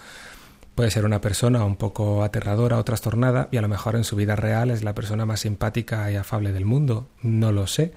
puede 0.75 0.91
ser 0.91 1.03
una 1.03 1.19
persona 1.19 1.65
un 1.65 1.75
poco 1.75 2.23
aterradora 2.23 2.77
o 2.77 2.85
trastornada 2.85 3.49
y 3.51 3.57
a 3.57 3.61
lo 3.61 3.67
mejor 3.67 3.97
en 3.97 4.05
su 4.05 4.15
vida 4.15 4.37
real 4.37 4.71
es 4.71 4.81
la 4.81 4.95
persona 4.95 5.25
más 5.25 5.41
simpática 5.41 6.09
y 6.09 6.15
afable 6.15 6.53
del 6.53 6.65
mundo. 6.65 7.09
No 7.21 7.51
lo 7.51 7.67
sé. 7.67 7.91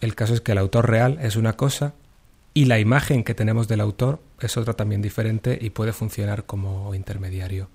El 0.00 0.14
caso 0.14 0.34
es 0.34 0.40
que 0.40 0.52
el 0.52 0.58
autor 0.58 0.88
real 0.88 1.18
es 1.20 1.36
una 1.36 1.54
cosa 1.54 1.94
y 2.54 2.64
la 2.64 2.78
imagen 2.78 3.22
que 3.22 3.34
tenemos 3.34 3.68
del 3.68 3.80
autor 3.80 4.20
es 4.40 4.56
otra 4.56 4.74
también 4.74 5.02
diferente 5.02 5.58
y 5.60 5.70
puede 5.70 5.92
funcionar 5.92 6.44
como 6.44 6.94
intermediario. 6.94 7.68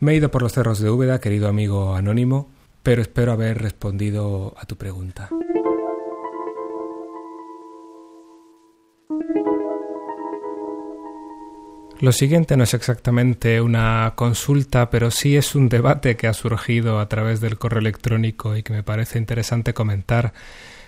Me 0.00 0.12
he 0.12 0.16
ido 0.16 0.30
por 0.30 0.42
los 0.42 0.52
cerros 0.52 0.80
de 0.80 0.90
Úbeda, 0.90 1.20
querido 1.20 1.48
amigo 1.48 1.94
anónimo, 1.94 2.48
pero 2.82 3.02
espero 3.02 3.32
haber 3.32 3.60
respondido 3.60 4.54
a 4.58 4.64
tu 4.66 4.76
pregunta. 4.76 5.30
Lo 12.00 12.12
siguiente 12.12 12.56
no 12.56 12.64
es 12.64 12.74
exactamente 12.74 13.60
una 13.60 14.12
consulta, 14.16 14.90
pero 14.90 15.10
sí 15.10 15.36
es 15.36 15.54
un 15.54 15.68
debate 15.68 16.16
que 16.16 16.26
ha 16.26 16.34
surgido 16.34 16.98
a 16.98 17.08
través 17.08 17.40
del 17.40 17.56
correo 17.56 17.78
electrónico 17.78 18.56
y 18.56 18.62
que 18.62 18.72
me 18.72 18.82
parece 18.82 19.18
interesante 19.18 19.72
comentar. 19.72 20.34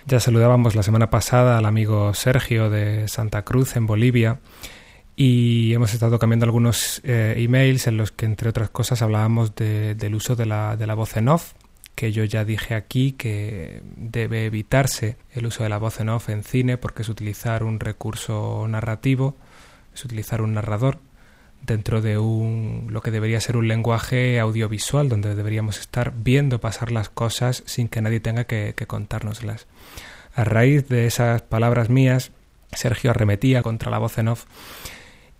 Ya 0.09 0.21
saludábamos 0.21 0.73
la 0.73 0.83
semana 0.83 1.09
pasada 1.09 1.57
al 1.57 1.65
amigo 1.65 2.13
Sergio 2.13 2.69
de 2.69 3.09
Santa 3.09 3.41
Cruz 3.41 3.75
en 3.75 3.87
Bolivia 3.87 4.39
y 5.17 5.73
hemos 5.73 5.93
estado 5.93 6.17
cambiando 6.17 6.45
algunos 6.45 7.01
eh, 7.03 7.33
emails 7.35 7.87
en 7.87 7.97
los 7.97 8.13
que, 8.13 8.25
entre 8.25 8.47
otras 8.47 8.69
cosas, 8.69 9.01
hablábamos 9.01 9.53
del 9.53 10.15
uso 10.15 10.37
de 10.37 10.45
la, 10.45 10.77
de 10.77 10.87
la 10.87 10.93
voz 10.93 11.17
en 11.17 11.27
off, 11.27 11.55
que 11.93 12.13
yo 12.13 12.23
ya 12.23 12.45
dije 12.45 12.73
aquí 12.73 13.11
que 13.11 13.81
debe 13.97 14.45
evitarse 14.45 15.17
el 15.33 15.45
uso 15.45 15.63
de 15.63 15.69
la 15.69 15.77
voz 15.77 15.99
en 15.99 16.07
off 16.07 16.29
en 16.29 16.45
cine 16.45 16.77
porque 16.77 17.01
es 17.01 17.09
utilizar 17.09 17.65
un 17.65 17.81
recurso 17.81 18.65
narrativo, 18.69 19.35
es 19.93 20.05
utilizar 20.05 20.41
un 20.41 20.53
narrador 20.53 20.99
dentro 21.67 22.01
de 22.01 22.17
un 22.17 22.87
lo 22.89 23.01
que 23.01 23.11
debería 23.11 23.39
ser 23.39 23.57
un 23.57 23.67
lenguaje 23.67 24.39
audiovisual 24.39 25.09
donde 25.09 25.35
deberíamos 25.35 25.79
estar 25.79 26.13
viendo 26.15 26.59
pasar 26.59 26.91
las 26.91 27.09
cosas 27.09 27.63
sin 27.67 27.89
que 27.89 28.01
nadie 28.01 28.19
tenga 28.19 28.45
que, 28.45 28.73
que 28.75 28.87
contárnoslas. 28.87 29.67
A 30.33 30.43
raíz 30.43 30.87
de 30.87 31.05
esas 31.05 31.43
palabras 31.43 31.89
mías, 31.89 32.31
Sergio 32.71 33.11
arremetía 33.11 33.61
contra 33.61 33.91
la 33.91 33.99
voz 33.99 34.17
en 34.17 34.29
off 34.29 34.45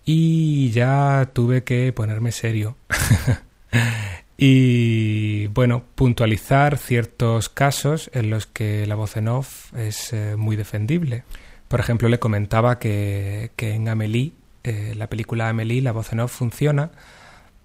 y 0.05 0.71
ya 0.71 1.29
tuve 1.33 1.63
que 1.63 1.91
ponerme 1.93 2.31
serio. 2.31 2.77
y 4.37 5.47
bueno, 5.47 5.83
puntualizar 5.95 6.77
ciertos 6.77 7.49
casos 7.49 8.09
en 8.13 8.29
los 8.29 8.45
que 8.45 8.85
la 8.87 8.95
voz 8.95 9.17
en 9.17 9.27
off 9.27 9.73
es 9.75 10.13
eh, 10.13 10.35
muy 10.37 10.55
defendible. 10.55 11.23
Por 11.67 11.81
ejemplo, 11.81 12.07
le 12.07 12.19
comentaba 12.19 12.79
que, 12.79 13.51
en 13.57 13.89
Amélie, 13.89 14.31
eh, 14.67 14.95
la 14.95 15.07
película 15.07 15.49
Amélie, 15.49 15.81
la 15.81 15.93
voz 15.93 16.11
en 16.11 16.19
off 16.19 16.33
funciona 16.33 16.91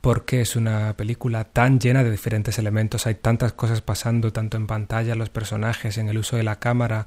porque 0.03 0.41
es 0.41 0.57
una 0.57 0.95
película 0.97 1.45
tan 1.45 1.79
llena 1.79 2.03
de 2.03 2.11
diferentes 2.11 2.59
elementos, 2.59 3.07
hay 3.07 3.15
tantas 3.15 3.53
cosas 3.53 3.83
pasando, 3.83 4.33
tanto 4.33 4.57
en 4.57 4.67
pantalla, 4.67 5.15
los 5.15 5.31
personajes, 5.31 5.97
en 5.97 6.09
el 6.09 6.19
uso 6.19 6.37
de 6.37 6.43
la 6.43 6.59
cámara, 6.59 7.07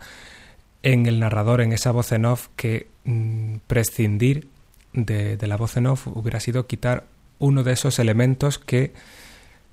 en 0.81 1.05
el 1.05 1.19
narrador, 1.19 1.59
en 1.59 1.73
esa 1.73 1.91
voz 1.91 2.13
en 2.13 2.25
off, 2.25 2.47
que 2.55 2.87
mm, 3.03 3.57
prescindir 3.67 4.47
de, 4.93 5.37
la 5.45 5.57
voz 5.57 5.75
en 5.75 5.87
off 5.87 6.07
hubiera 6.07 6.39
sido 6.39 6.67
quitar 6.67 7.05
uno 7.37 7.63
de 7.63 7.73
esos 7.73 7.99
elementos 7.99 8.59
que 8.59 8.93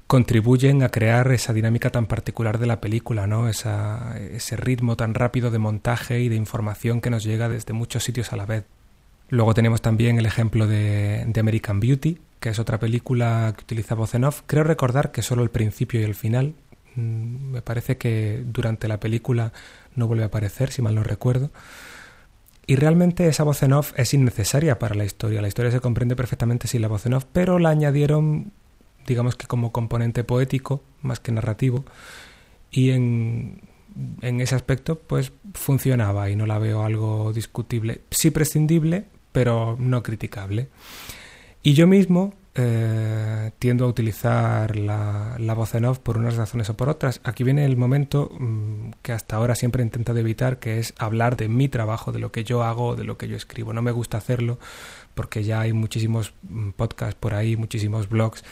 contribuyen 0.08 0.82
a 0.82 0.88
crear 0.88 1.30
esa 1.30 1.52
dinámica 1.52 1.90
tan 1.90 2.06
particular 2.06 2.58
de 2.58 2.66
la 2.66 2.80
película, 2.80 3.28
¿no? 3.28 3.48
ese 3.48 4.56
ritmo 4.56 4.96
tan 4.96 5.14
rápido 5.14 5.52
de 5.52 5.58
montaje 5.58 6.20
y 6.20 6.28
de 6.28 6.36
información 6.36 7.00
que 7.00 7.10
nos 7.10 7.22
llega 7.22 7.48
desde 7.48 7.72
muchos 7.72 8.02
sitios 8.02 8.32
a 8.32 8.36
la 8.36 8.46
vez. 8.46 8.64
Luego 9.32 9.54
tenemos 9.54 9.80
también 9.80 10.18
el 10.18 10.26
ejemplo 10.26 10.66
de, 10.66 11.26
American 11.40 11.80
Beauty, 11.80 12.18
que 12.38 12.50
es 12.50 12.58
otra 12.58 12.78
película 12.78 13.54
que 13.56 13.62
utiliza 13.62 13.94
voz 13.94 14.14
en 14.14 14.24
off. 14.24 14.42
Creo 14.44 14.62
recordar 14.62 15.10
que 15.10 15.22
solo 15.22 15.42
el 15.42 15.48
principio 15.48 16.02
y 16.02 16.04
el 16.04 16.14
final. 16.14 16.54
Mm, 16.96 17.52
me 17.52 17.62
parece 17.62 17.96
que 17.96 18.44
durante 18.44 18.88
la 18.88 19.00
película 19.00 19.54
no 19.96 20.06
vuelve 20.06 20.24
a 20.24 20.26
aparecer, 20.26 20.70
si 20.70 20.82
mal 20.82 20.94
no 20.94 21.02
recuerdo. 21.02 21.50
Y 22.66 22.76
realmente 22.76 23.26
esa 23.26 23.42
voz 23.42 23.62
en 23.62 23.72
off 23.72 23.94
es 23.96 24.12
innecesaria 24.12 24.78
para 24.78 24.94
la 24.94 25.06
historia. 25.06 25.40
La 25.40 25.48
historia 25.48 25.70
se 25.70 25.80
comprende 25.80 26.14
perfectamente 26.14 26.68
sin 26.68 26.82
la 26.82 26.88
voz 26.88 27.06
en 27.06 27.14
off, 27.14 27.24
pero 27.32 27.58
la 27.58 27.70
añadieron, 27.70 28.52
digamos 29.06 29.34
que 29.34 29.46
como 29.46 29.72
componente 29.72 30.24
poético, 30.24 30.82
más 31.00 31.20
que 31.20 31.32
narrativo. 31.32 31.86
Y 32.70 32.90
en, 32.90 33.62
en 34.20 34.42
ese 34.42 34.56
aspecto, 34.56 34.98
pues 34.98 35.32
funcionaba 35.54 36.28
y 36.28 36.36
no 36.36 36.44
la 36.44 36.58
veo 36.58 36.82
algo 36.84 37.32
discutible. 37.32 38.02
Sí 38.10 38.30
prescindible, 38.30 39.06
pero 39.32 39.76
no 39.78 40.02
criticable. 40.02 40.68
Y 41.62 41.74
yo 41.74 41.86
mismo 41.86 42.34
eh, 42.54 43.50
tiendo 43.58 43.86
a 43.86 43.88
utilizar 43.88 44.76
la, 44.76 45.54
voz 45.56 45.74
en 45.74 45.86
off 45.86 46.00
por 46.00 46.18
unas 46.18 46.36
razones 46.36 46.68
o 46.68 46.76
por 46.76 46.90
otras. 46.90 47.20
Aquí 47.24 47.44
viene 47.44 47.64
el 47.64 47.78
momento 47.78 48.30
mm, 48.38 48.90
que 49.00 49.12
hasta 49.12 49.36
ahora 49.36 49.54
siempre 49.54 49.82
he 49.82 49.86
intentado 49.86 50.18
evitar, 50.18 50.58
que 50.58 50.78
es 50.78 50.92
hablar 50.98 51.36
de 51.38 51.48
mi 51.48 51.68
trabajo, 51.68 52.12
de 52.12 52.18
lo 52.18 52.30
que 52.30 52.44
yo 52.44 52.62
hago, 52.62 52.94
de 52.94 53.04
lo 53.04 53.16
que 53.16 53.26
yo 53.26 53.36
escribo. 53.36 53.72
No 53.72 53.80
me 53.80 53.90
gusta 53.90 54.18
hacerlo 54.18 54.58
porque 55.14 55.44
ya 55.44 55.60
hay 55.60 55.72
muchísimos 55.72 56.34
mm, 56.42 56.70
podcasts 56.70 57.18
por 57.18 57.32
ahí, 57.32 57.56
muchísimos 57.56 58.10
blogs 58.10 58.44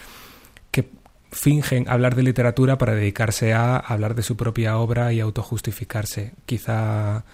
que 0.70 0.88
fingen 1.30 1.86
hablar 1.88 2.14
de 2.14 2.22
literatura 2.22 2.78
para 2.78 2.94
dedicarse 2.94 3.52
a 3.52 3.76
hablar 3.76 4.14
de 4.14 4.22
su 4.22 4.34
propia 4.36 4.78
obra 4.78 5.12
y 5.12 5.20
autojustificarse. 5.20 6.32
Quizá 6.46 7.24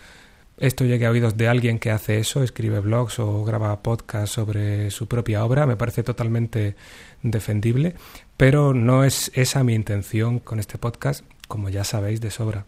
esto 0.59 0.85
llegue 0.85 1.07
a 1.07 1.11
oídos 1.11 1.37
de 1.37 1.49
alguien 1.49 1.79
que 1.79 1.91
hace 1.91 2.19
eso, 2.19 2.43
escribe 2.43 2.81
blogs 2.81 3.19
o 3.19 3.45
graba 3.45 3.83
podcasts 3.83 4.31
sobre 4.31 4.91
su 4.91 5.07
propia 5.07 5.45
obra, 5.45 5.67
me 5.67 5.77
parece 5.77 6.03
totalmente 6.03 6.77
defendible, 7.23 7.95
pero 8.37 8.73
no 8.73 9.05
es 9.05 9.31
esa 9.35 9.65
mi 9.65 9.75
intención 9.75 10.39
con 10.39 10.59
este 10.59 10.79
podcast, 10.79 11.25
como 11.47 11.69
ya 11.69 11.85
sabéis 11.85 12.21
de 12.21 12.31
sobra. 12.31 12.65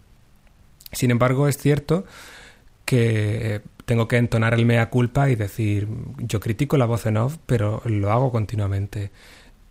Sin 0.92 1.11
embargo, 1.11 1.49
es 1.49 1.57
cierto 1.57 2.04
que 2.85 3.54
eh, 3.54 3.61
tengo 3.85 4.07
que 4.07 4.16
entonar 4.16 4.54
el 4.54 4.66
mea 4.66 4.90
culpa 4.90 5.30
y 5.30 5.35
decir, 5.35 5.88
yo 6.18 6.40
critico 6.40 6.76
la 6.76 6.87
voz 6.87 7.07
en 7.07 7.16
off, 7.16 7.38
pero 7.47 7.83
lo 7.85 8.12
hago 8.12 8.30
continuamente. 8.30 9.11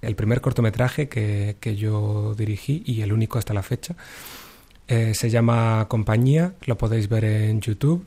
El 0.01 0.15
primer 0.15 0.41
cortometraje 0.41 1.09
que, 1.09 1.57
que 1.59 1.75
yo 1.75 2.35
dirigí 2.35 2.83
y 2.85 3.01
el 3.01 3.13
único 3.13 3.39
hasta 3.39 3.53
la 3.53 3.63
fecha 3.63 3.95
eh, 4.87 5.13
se 5.13 5.29
llama 5.29 5.85
Compañía, 5.89 6.53
lo 6.65 6.77
podéis 6.77 7.09
ver 7.09 7.25
en 7.25 7.61
YouTube 7.61 8.05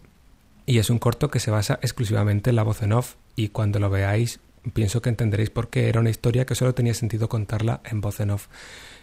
y 0.66 0.78
es 0.78 0.90
un 0.90 0.98
corto 0.98 1.30
que 1.30 1.40
se 1.40 1.50
basa 1.50 1.78
exclusivamente 1.82 2.50
en 2.50 2.56
la 2.56 2.62
voz 2.62 2.82
en 2.82 2.92
off 2.92 3.16
y 3.36 3.48
cuando 3.48 3.78
lo 3.78 3.90
veáis 3.90 4.40
pienso 4.72 5.02
que 5.02 5.08
entenderéis 5.08 5.50
por 5.50 5.68
qué 5.68 5.88
era 5.88 6.00
una 6.00 6.10
historia 6.10 6.46
que 6.46 6.54
solo 6.54 6.74
tenía 6.74 6.94
sentido 6.94 7.28
contarla 7.28 7.80
en 7.84 8.00
voz 8.00 8.20
en 8.20 8.30
off. 8.30 8.48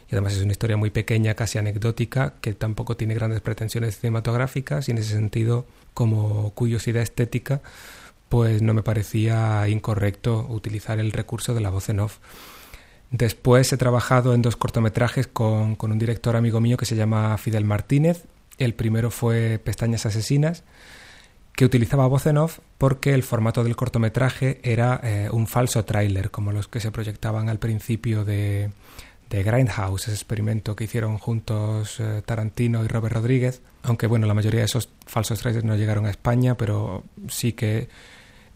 Y 0.09 0.15
además 0.15 0.33
es 0.33 0.41
una 0.41 0.51
historia 0.51 0.77
muy 0.77 0.89
pequeña, 0.89 1.33
casi 1.33 1.57
anecdótica, 1.57 2.35
que 2.39 2.53
tampoco 2.53 2.95
tiene 2.95 3.13
grandes 3.13 3.41
pretensiones 3.41 3.99
cinematográficas 3.99 4.87
y 4.87 4.91
en 4.91 4.99
ese 4.99 5.13
sentido, 5.13 5.65
como 5.93 6.51
curiosidad 6.51 7.03
estética, 7.03 7.61
pues 8.29 8.61
no 8.61 8.73
me 8.73 8.83
parecía 8.83 9.67
incorrecto 9.67 10.47
utilizar 10.49 10.99
el 10.99 11.11
recurso 11.11 11.53
de 11.53 11.61
la 11.61 11.69
voz 11.69 11.89
en 11.89 11.99
off. 11.99 12.19
Después 13.11 13.71
he 13.71 13.77
trabajado 13.77 14.33
en 14.33 14.41
dos 14.41 14.57
cortometrajes 14.57 15.27
con, 15.27 15.75
con 15.75 15.91
un 15.91 15.99
director 15.99 16.35
amigo 16.35 16.59
mío 16.59 16.77
que 16.77 16.85
se 16.85 16.95
llama 16.95 17.37
Fidel 17.37 17.63
Martínez. 17.63 18.25
El 18.57 18.73
primero 18.73 19.11
fue 19.11 19.59
Pestañas 19.63 20.05
Asesinas, 20.05 20.63
que 21.53 21.65
utilizaba 21.65 22.07
voz 22.07 22.25
en 22.27 22.37
off 22.37 22.59
porque 22.77 23.13
el 23.13 23.23
formato 23.23 23.63
del 23.63 23.75
cortometraje 23.75 24.59
era 24.63 24.99
eh, 25.03 25.29
un 25.31 25.47
falso 25.47 25.85
tráiler, 25.85 26.31
como 26.31 26.51
los 26.51 26.67
que 26.67 26.79
se 26.79 26.91
proyectaban 26.91 27.49
al 27.49 27.59
principio 27.59 28.25
de, 28.25 28.71
de 29.29 29.43
Grindhouse, 29.43 30.03
ese 30.03 30.13
experimento 30.13 30.75
que 30.75 30.83
hicieron 30.83 31.17
juntos 31.17 31.99
eh, 31.99 32.21
Tarantino 32.25 32.83
y 32.83 32.87
Robert 32.87 33.15
Rodríguez, 33.15 33.61
aunque 33.83 34.07
bueno, 34.07 34.27
la 34.27 34.33
mayoría 34.33 34.59
de 34.59 34.65
esos 34.65 34.89
falsos 35.05 35.39
trailers 35.39 35.65
no 35.65 35.75
llegaron 35.75 36.05
a 36.05 36.09
España, 36.09 36.55
pero 36.55 37.03
sí 37.27 37.53
que 37.53 37.89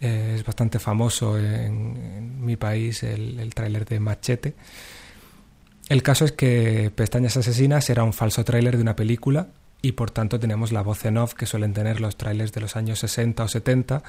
eh, 0.01 0.33
es 0.35 0.43
bastante 0.43 0.79
famoso 0.79 1.37
en, 1.37 2.43
mi 2.43 2.57
país 2.57 3.03
el, 3.03 3.39
el 3.39 3.53
tráiler 3.53 3.85
de 3.85 3.99
Machete. 3.99 4.55
El 5.89 6.03
caso 6.03 6.25
es 6.25 6.31
que 6.31 6.91
Pestañas 6.93 7.37
Asesinas 7.37 7.89
era 7.89 8.03
un 8.03 8.13
falso 8.13 8.43
tráiler 8.43 8.77
de 8.77 8.81
una 8.81 8.95
película 8.95 9.47
y 9.81 9.93
por 9.93 10.11
tanto 10.11 10.39
tenemos 10.39 10.71
la 10.71 10.81
voz 10.81 11.05
en 11.05 11.17
off 11.17 11.33
que 11.33 11.45
suelen 11.45 11.73
tener 11.73 12.01
los 12.01 12.17
trailers 12.17 12.51
de 12.51 12.61
los 12.61 12.75
años 12.75 12.99
60 12.99 13.43
o 13.43 13.47
70 13.47 14.03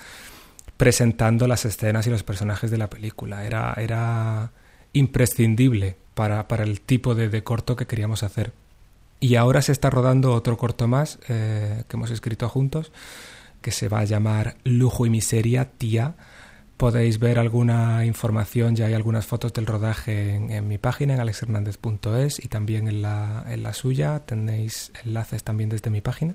presentando 0.77 1.47
las 1.47 1.65
escenas 1.65 2.07
y 2.07 2.11
los 2.11 2.23
personajes 2.23 2.71
de 2.71 2.79
la 2.79 2.91
película. 2.91 3.45
Era, 3.45 3.75
era 3.77 4.53
imprescindible 4.93 5.97
para, 6.15 6.49
para 6.49 6.65
el 6.65 6.81
tipo 6.81 7.15
de, 7.15 7.43
corto 7.43 7.77
que 7.77 7.87
queríamos 7.87 8.23
hacer. 8.23 8.53
Y 9.21 9.37
ahora 9.37 9.63
se 9.63 9.73
está 9.73 9.91
rodando 9.91 10.35
otro 10.35 10.57
corto 10.57 10.89
más 10.89 11.19
eh, 11.29 11.85
que 11.89 11.97
hemos 11.97 12.11
escrito 12.11 12.49
juntos, 12.49 12.91
que 13.63 13.71
se 13.71 13.89
va 13.89 14.01
a 14.01 14.05
llamar 14.05 14.57
Lujo 14.65 15.07
y 15.07 15.11
Miseria, 15.11 15.71
Tía, 15.71 16.15
Podéis 16.83 17.21
ver 17.21 17.39
alguna 17.39 18.05
información, 18.05 18.75
ya 18.75 18.87
hay 18.87 18.95
algunas 18.95 19.25
fotos 19.25 19.53
del 19.53 19.67
rodaje 19.67 20.35
en, 20.35 20.67
mi 20.67 20.79
página, 20.79 21.15
en 21.15 21.21
alexhernandez.es 21.21 22.45
y 22.45 22.49
también 22.49 22.89
en 22.89 23.03
la, 23.03 23.45
en 23.49 23.63
la 23.63 23.73
suya. 23.73 24.19
Tenéis 24.27 24.91
enlaces 25.05 25.45
también 25.45 25.71
desde 25.71 25.91
mi 25.91 26.01
página. 26.01 26.35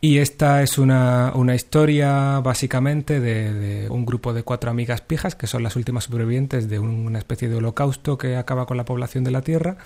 Y 0.00 0.16
esta 0.16 0.62
es 0.62 0.78
una, 0.78 1.32
una 1.34 1.54
historia 1.54 2.40
básicamente 2.40 3.20
de, 3.20 3.52
de, 3.52 3.90
un 3.90 4.06
grupo 4.06 4.32
de 4.32 4.44
cuatro 4.44 4.70
amigas 4.70 5.02
pijas 5.02 5.34
que 5.34 5.46
son 5.46 5.62
las 5.62 5.76
últimas 5.76 6.04
supervivientes 6.04 6.70
de 6.70 6.78
una 6.78 7.18
especie 7.18 7.50
de 7.50 7.56
holocausto 7.56 8.16
que 8.16 8.34
acaba 8.34 8.64
con 8.64 8.78
la 8.78 8.86
población 8.86 9.24
de 9.24 9.30
la 9.30 9.42
Tierra 9.42 9.76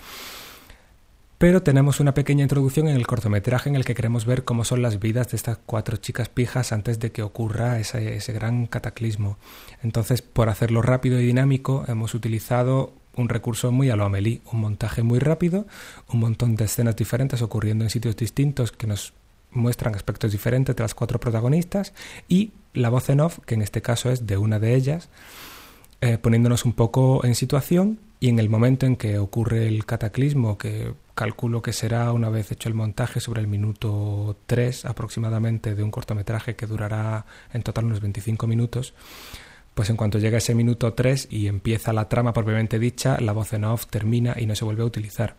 pero 1.43 1.61
tenemos 1.61 1.99
una 1.99 2.13
pequeña 2.13 2.43
introducción 2.43 2.87
en 2.87 2.95
el 2.95 3.05
cortometraje 3.05 3.67
en 3.67 3.75
el 3.75 3.83
que 3.83 3.95
queremos 3.95 4.23
ver 4.23 4.45
cómo 4.45 4.63
son 4.63 4.81
las 4.81 5.01
vidas 5.01 5.29
de 5.29 5.35
estas 5.35 5.57
cuatro 5.57 5.97
chicas 5.97 6.29
pijas 6.29 6.71
antes 6.71 7.01
de 7.01 7.11
que 7.11 7.21
ocurra 7.21 7.81
ese, 7.81 8.31
gran 8.31 8.65
cataclismo. 8.65 9.37
Entonces, 9.83 10.21
por 10.21 10.47
hacerlo 10.47 10.81
rápido 10.81 11.19
y 11.19 11.25
dinámico, 11.25 11.83
hemos 11.89 12.13
utilizado 12.13 12.93
un 13.17 13.27
recurso 13.27 13.73
muy 13.73 13.89
a 13.89 13.97
lo 13.97 14.05
Amelie, 14.05 14.39
un 14.53 14.61
montaje 14.61 15.03
muy 15.03 15.19
rápido, 15.19 15.67
un 16.07 16.21
montón 16.21 16.55
de 16.55 16.63
escenas 16.63 16.95
diferentes 16.95 17.41
ocurriendo 17.41 17.83
en 17.83 17.89
sitios 17.89 18.15
distintos 18.15 18.71
que 18.71 18.87
nos 18.87 19.11
muestran 19.51 19.95
aspectos 19.95 20.31
diferentes 20.31 20.73
de 20.73 20.81
las 20.81 20.95
cuatro 20.95 21.19
protagonistas 21.19 21.91
y 22.29 22.53
la 22.73 22.87
voz 22.87 23.09
en 23.09 23.19
off, 23.19 23.39
que 23.45 23.55
en 23.55 23.63
este 23.63 23.81
caso 23.81 24.09
es 24.11 24.25
de 24.25 24.37
una 24.37 24.59
de 24.59 24.75
ellas, 24.75 25.09
eh, 25.99 26.17
poniéndonos 26.17 26.63
un 26.63 26.71
poco 26.71 27.25
en 27.25 27.35
situación 27.35 27.99
y 28.23 28.29
en 28.29 28.39
el 28.39 28.49
momento 28.49 28.85
en 28.85 28.95
que 28.95 29.19
ocurre 29.19 29.67
el 29.67 29.85
cataclismo, 29.85 30.57
que 30.57 30.93
calculo 31.13 31.61
que 31.61 31.73
será 31.73 32.13
una 32.13 32.29
vez 32.29 32.53
hecho 32.53 32.69
el 32.69 32.73
montaje 32.73 33.19
sobre 33.19 33.41
el 33.41 33.47
minuto 33.47 34.37
3 34.45 34.85
aproximadamente 34.85 35.75
de 35.75 35.83
un 35.83 35.91
cortometraje 35.91 36.55
que 36.55 36.65
durará 36.65 37.25
en 37.51 37.63
total 37.63 37.83
unos 37.83 37.99
25 37.99 38.47
minutos, 38.47 38.93
pues 39.73 39.89
en 39.89 39.97
cuanto 39.97 40.19
llega 40.19 40.37
ese 40.37 40.55
minuto 40.55 40.93
3 40.93 41.27
y 41.31 41.47
empieza 41.47 41.91
la 41.91 42.07
trama 42.07 42.31
propiamente 42.31 42.79
dicha, 42.79 43.19
la 43.19 43.33
voz 43.33 43.51
en 43.51 43.65
off 43.65 43.87
termina 43.87 44.35
y 44.39 44.45
no 44.45 44.55
se 44.55 44.63
vuelve 44.63 44.83
a 44.83 44.85
utilizar. 44.85 45.35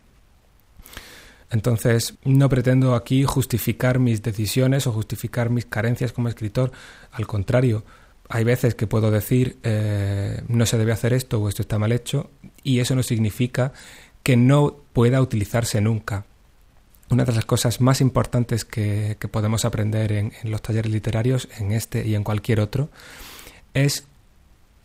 Entonces, 1.49 2.19
no 2.23 2.51
pretendo 2.51 2.95
aquí 2.97 3.25
justificar 3.25 3.99
mis 3.99 4.23
decisiones 4.23 4.87
o 4.87 4.93
justificar 4.93 5.49
mis 5.49 5.65
carencias 5.65 6.13
como 6.13 6.29
escritor, 6.29 6.71
al 7.13 7.27
contrario, 7.27 7.83
hay 8.29 8.45
veces 8.45 8.75
que 8.75 8.87
puedo 8.87 9.11
decir 9.11 9.59
eh, 9.63 10.43
no 10.49 10.67
se 10.67 10.79
debe 10.79 10.93
hacer 10.93 11.13
esto 11.13 11.41
o 11.41 11.49
esto 11.49 11.63
está 11.63 11.79
mal 11.79 11.93
hecho 11.93 12.31
y 12.63 12.81
eso 12.81 12.95
no 12.95 13.03
significa 13.03 13.73
que 14.23 14.37
no 14.37 14.77
pueda 14.93 15.21
utilizarse 15.21 15.81
nunca. 15.81 16.25
Una 17.11 17.25
de 17.25 17.33
las 17.33 17.45
cosas 17.45 17.83
más 17.83 18.01
importantes 18.01 18.65
que, 18.65 19.17
podemos 19.31 19.67
aprender 19.67 20.11
en, 20.13 20.33
los 20.45 20.63
talleres 20.63 20.91
literarios, 20.91 21.49
en 21.59 21.73
este 21.73 22.07
y 22.07 22.15
en 22.15 22.25
cualquier 22.25 22.61
otro, 22.61 22.89
es 23.75 24.07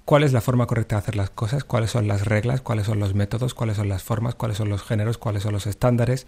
cuál 0.04 0.24
es 0.24 0.34
la 0.34 0.42
forma 0.42 0.68
correcta 0.68 0.98
de 0.98 1.00
hacer 1.00 1.16
las 1.16 1.30
cosas, 1.30 1.64
cuáles 1.64 1.92
son 1.92 2.10
las 2.10 2.26
reglas, 2.26 2.60
cuáles 2.60 2.88
son 2.88 3.00
los 3.00 3.16
métodos, 3.16 3.54
cuáles 3.54 3.78
son 3.78 3.88
las 3.88 4.04
formas, 4.04 4.36
cuáles 4.36 4.58
son 4.58 4.68
los 4.68 4.84
géneros, 4.84 5.18
cuáles 5.18 5.44
son 5.44 5.54
los 5.54 5.66
estándares. 5.66 6.28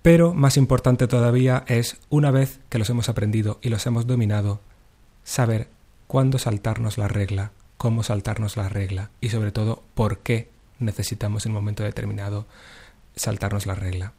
Pero 0.00 0.32
más 0.32 0.56
importante 0.56 1.06
todavía 1.06 1.64
es, 1.68 1.98
una 2.08 2.30
vez 2.30 2.60
que 2.70 2.78
los 2.78 2.88
hemos 2.88 3.10
aprendido 3.10 3.58
y 3.60 3.68
los 3.68 3.84
hemos 3.84 4.06
dominado, 4.06 4.60
saber 5.24 5.68
cuándo 6.10 6.40
saltarnos 6.40 6.98
la 6.98 7.06
regla, 7.06 7.52
cómo 7.76 8.02
saltarnos 8.02 8.56
la 8.56 8.68
regla 8.68 9.10
y 9.20 9.28
sobre 9.28 9.52
todo 9.52 9.84
por 9.94 10.18
qué 10.18 10.48
necesitamos 10.80 11.46
en 11.46 11.52
un 11.52 11.58
momento 11.58 11.84
determinado 11.84 12.46
saltarnos 13.14 13.64
la 13.66 13.76
regla. 13.76 14.12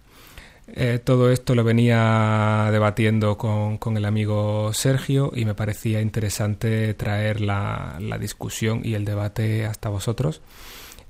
Eh, 0.67 1.01
todo 1.03 1.29
esto 1.31 1.53
lo 1.53 1.65
venía 1.65 2.69
debatiendo 2.71 3.37
con, 3.37 3.77
con, 3.77 3.97
el 3.97 4.05
amigo 4.05 4.71
Sergio 4.71 5.33
y 5.35 5.43
me 5.43 5.53
parecía 5.53 5.99
interesante 5.99 6.93
traer 6.93 7.41
la, 7.41 7.97
la, 7.99 8.17
discusión 8.17 8.79
y 8.85 8.93
el 8.93 9.03
debate 9.03 9.65
hasta 9.65 9.89
vosotros 9.89 10.41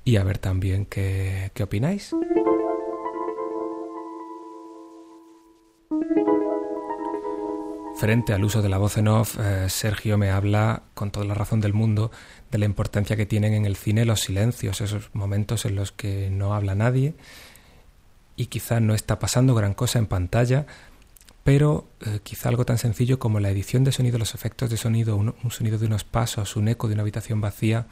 y 0.04 0.16
a 0.16 0.24
ver 0.24 0.38
también 0.38 0.86
qué, 0.86 1.52
qué 1.54 1.62
opináis. 1.62 2.12
Frente 8.02 8.32
al 8.32 8.42
uso 8.42 8.62
de 8.62 8.68
la 8.68 8.78
voz 8.78 8.96
en 8.96 9.06
off, 9.06 9.38
eh, 9.38 9.68
Sergio 9.68 10.18
me 10.18 10.30
habla 10.30 10.82
con 10.92 11.12
toda 11.12 11.24
la 11.24 11.34
razón 11.34 11.60
del 11.60 11.72
mundo 11.72 12.10
de 12.50 12.58
la 12.58 12.64
importancia 12.64 13.14
que 13.14 13.26
tienen 13.26 13.54
en 13.54 13.64
el 13.64 13.76
cine 13.76 14.04
los 14.04 14.22
silencios, 14.22 14.80
esos 14.80 15.10
momentos 15.12 15.66
en 15.66 15.76
los 15.76 15.92
que 15.92 16.28
no 16.28 16.52
habla 16.52 16.74
nadie 16.74 17.14
y 18.34 18.46
quizá 18.46 18.80
no 18.80 18.94
está 18.94 19.20
pasando 19.20 19.54
gran 19.54 19.72
cosa 19.72 20.00
en 20.00 20.06
pantalla, 20.06 20.66
pero 21.44 21.86
eh, 22.04 22.18
quizá 22.24 22.48
algo 22.48 22.66
tan 22.66 22.76
sencillo 22.76 23.20
como 23.20 23.38
la 23.38 23.50
edición 23.50 23.84
de 23.84 23.92
sonido, 23.92 24.18
los 24.18 24.34
efectos 24.34 24.68
de 24.68 24.78
sonido, 24.78 25.14
un, 25.14 25.36
sonido 25.52 25.78
de 25.78 25.86
unos 25.86 26.02
pasos, 26.02 26.56
un 26.56 26.66
eco 26.66 26.88
de 26.88 26.94
una 26.94 27.02
habitación 27.02 27.40
vacía, 27.40 27.86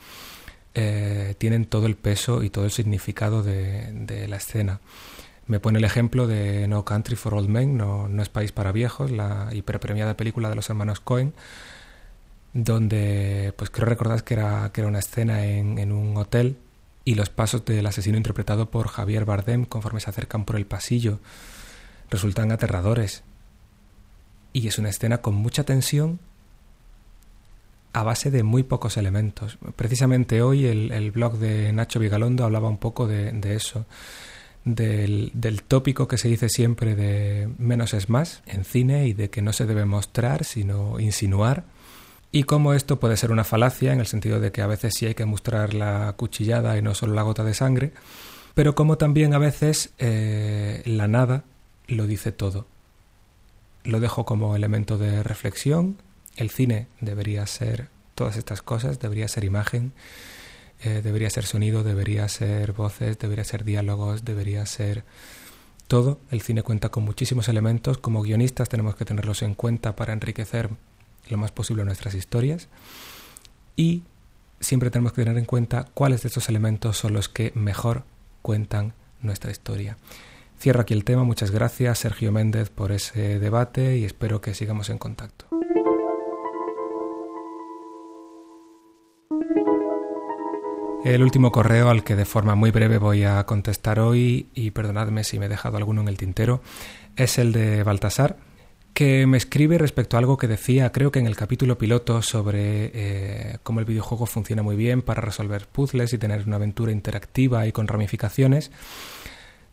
eh, 0.74 1.36
tienen 1.38 1.66
todo 1.66 1.86
el 1.86 1.94
peso 1.94 2.42
y 2.42 2.50
todo 2.50 2.64
el 2.64 2.72
significado 2.72 3.44
de 3.44 4.26
la 4.28 4.38
escena. 4.38 4.80
Me 5.50 5.58
pone 5.58 5.80
el 5.80 5.84
ejemplo 5.84 6.28
de 6.28 6.68
No 6.68 6.84
Country 6.84 7.16
for 7.16 7.34
Old 7.34 7.48
Men, 7.48 7.76
No, 7.76 8.06
no 8.06 8.22
es 8.22 8.28
País 8.28 8.52
para 8.52 8.70
Viejos, 8.70 9.10
la 9.10 9.48
hiperpremiada 9.50 10.16
película 10.16 10.48
de 10.48 10.54
los 10.54 10.70
hermanos 10.70 11.00
Cohen, 11.00 11.34
donde 12.52 13.52
pues 13.56 13.68
creo 13.68 13.86
recordar 13.86 14.22
que 14.22 14.34
era, 14.34 14.70
que 14.72 14.82
era 14.82 14.86
una 14.86 15.00
escena 15.00 15.44
en, 15.44 15.78
en 15.80 15.90
un 15.90 16.16
hotel 16.16 16.56
y 17.04 17.16
los 17.16 17.30
pasos 17.30 17.64
del 17.64 17.84
asesino 17.84 18.16
interpretado 18.16 18.70
por 18.70 18.86
Javier 18.86 19.24
Bardem 19.24 19.64
conforme 19.64 19.98
se 19.98 20.10
acercan 20.10 20.44
por 20.44 20.54
el 20.54 20.66
pasillo 20.66 21.18
resultan 22.10 22.52
aterradores. 22.52 23.24
Y 24.52 24.68
es 24.68 24.78
una 24.78 24.90
escena 24.90 25.18
con 25.18 25.34
mucha 25.34 25.64
tensión 25.64 26.20
a 27.92 28.04
base 28.04 28.30
de 28.30 28.44
muy 28.44 28.62
pocos 28.62 28.96
elementos. 28.96 29.58
Precisamente 29.74 30.42
hoy 30.42 30.66
el, 30.66 30.92
el 30.92 31.10
blog 31.10 31.38
de 31.38 31.72
Nacho 31.72 31.98
Vigalondo 31.98 32.44
hablaba 32.44 32.68
un 32.68 32.78
poco 32.78 33.08
de, 33.08 33.32
de 33.32 33.56
eso 33.56 33.84
del, 34.64 35.30
del, 35.34 35.62
tópico 35.62 36.06
que 36.06 36.18
se 36.18 36.28
dice 36.28 36.48
siempre 36.48 36.94
de 36.94 37.48
menos 37.58 37.94
es 37.94 38.08
más 38.08 38.42
en 38.46 38.64
cine 38.64 39.06
y 39.06 39.14
de 39.14 39.30
que 39.30 39.40
no 39.40 39.52
se 39.52 39.66
debe 39.66 39.86
mostrar 39.86 40.44
sino 40.44 41.00
insinuar 41.00 41.64
y 42.32 42.44
cómo 42.44 42.74
esto 42.74 43.00
puede 43.00 43.16
ser 43.16 43.32
una 43.32 43.44
falacia 43.44 43.92
en 43.92 44.00
el 44.00 44.06
sentido 44.06 44.40
de 44.40 44.52
que 44.52 44.62
a 44.62 44.66
veces 44.66 44.94
sí 44.96 45.06
hay 45.06 45.14
que 45.14 45.24
mostrar 45.24 45.74
la 45.74 46.12
cuchillada 46.16 46.78
y 46.78 46.82
no 46.82 46.94
solo 46.94 47.14
la 47.14 47.22
gota 47.22 47.42
de 47.42 47.54
sangre, 47.54 47.92
pero 48.54 48.74
como 48.74 48.98
también 48.98 49.34
a 49.34 49.38
veces 49.38 49.90
eh, 49.98 50.82
la 50.84 51.08
nada 51.08 51.44
lo 51.88 52.06
dice 52.06 52.30
todo. 52.30 52.66
Lo 53.82 53.98
dejo 53.98 54.24
como 54.24 54.54
elemento 54.54 54.98
de 54.98 55.22
reflexión. 55.22 55.96
El 56.36 56.50
cine 56.50 56.86
debería 57.00 57.46
ser 57.46 57.88
todas 58.14 58.36
estas 58.36 58.62
cosas, 58.62 59.00
debería 59.00 59.26
ser 59.26 59.44
imagen, 59.44 59.92
eh, 60.82 61.00
debería 61.02 61.30
ser 61.30 61.44
sonido, 61.44 61.82
debería 61.82 62.28
ser 62.28 62.72
voces, 62.72 63.18
debería 63.18 63.44
ser 63.44 63.64
diálogos, 63.64 64.24
debería 64.24 64.64
ser 64.66 65.04
todo. 65.88 66.20
El 66.30 66.40
cine 66.40 66.62
cuenta 66.62 66.88
con 66.88 67.04
muchísimos 67.04 67.48
elementos. 67.48 67.98
Como 67.98 68.22
guionistas 68.22 68.68
tenemos 68.68 68.96
que 68.96 69.04
tenerlos 69.04 69.42
en 69.42 69.54
cuenta 69.54 69.96
para 69.96 70.12
enriquecer 70.12 70.70
lo 71.28 71.36
más 71.36 71.52
posible 71.52 71.84
nuestras 71.84 72.14
historias. 72.14 72.68
Y 73.76 74.04
siempre 74.60 74.90
tenemos 74.90 75.12
que 75.12 75.22
tener 75.22 75.38
en 75.38 75.44
cuenta 75.44 75.86
cuáles 75.94 76.22
de 76.22 76.28
estos 76.28 76.48
elementos 76.48 76.96
son 76.96 77.12
los 77.12 77.28
que 77.28 77.52
mejor 77.54 78.04
cuentan 78.42 78.94
nuestra 79.20 79.50
historia. 79.50 79.98
Cierro 80.58 80.80
aquí 80.80 80.94
el 80.94 81.04
tema. 81.04 81.24
Muchas 81.24 81.50
gracias 81.50 81.98
Sergio 81.98 82.32
Méndez 82.32 82.70
por 82.70 82.92
ese 82.92 83.38
debate 83.38 83.98
y 83.98 84.04
espero 84.04 84.40
que 84.40 84.54
sigamos 84.54 84.90
en 84.90 84.98
contacto. 84.98 85.59
El 91.04 91.22
último 91.22 91.50
correo 91.50 91.88
al 91.88 92.04
que 92.04 92.14
de 92.14 92.26
forma 92.26 92.54
muy 92.54 92.70
breve 92.70 92.98
voy 92.98 93.24
a 93.24 93.44
contestar 93.44 94.00
hoy, 94.00 94.48
y 94.54 94.70
perdonadme 94.70 95.24
si 95.24 95.38
me 95.38 95.46
he 95.46 95.48
dejado 95.48 95.78
alguno 95.78 96.02
en 96.02 96.08
el 96.08 96.18
tintero, 96.18 96.60
es 97.16 97.38
el 97.38 97.52
de 97.52 97.82
Baltasar, 97.82 98.36
que 98.92 99.26
me 99.26 99.38
escribe 99.38 99.78
respecto 99.78 100.16
a 100.16 100.20
algo 100.20 100.36
que 100.36 100.46
decía, 100.46 100.92
creo 100.92 101.10
que 101.10 101.18
en 101.18 101.26
el 101.26 101.36
capítulo 101.36 101.78
piloto, 101.78 102.20
sobre 102.20 102.90
eh, 102.92 103.58
cómo 103.62 103.80
el 103.80 103.86
videojuego 103.86 104.26
funciona 104.26 104.62
muy 104.62 104.76
bien 104.76 105.00
para 105.00 105.22
resolver 105.22 105.66
puzzles 105.68 106.12
y 106.12 106.18
tener 106.18 106.46
una 106.46 106.56
aventura 106.56 106.92
interactiva 106.92 107.66
y 107.66 107.72
con 107.72 107.88
ramificaciones. 107.88 108.70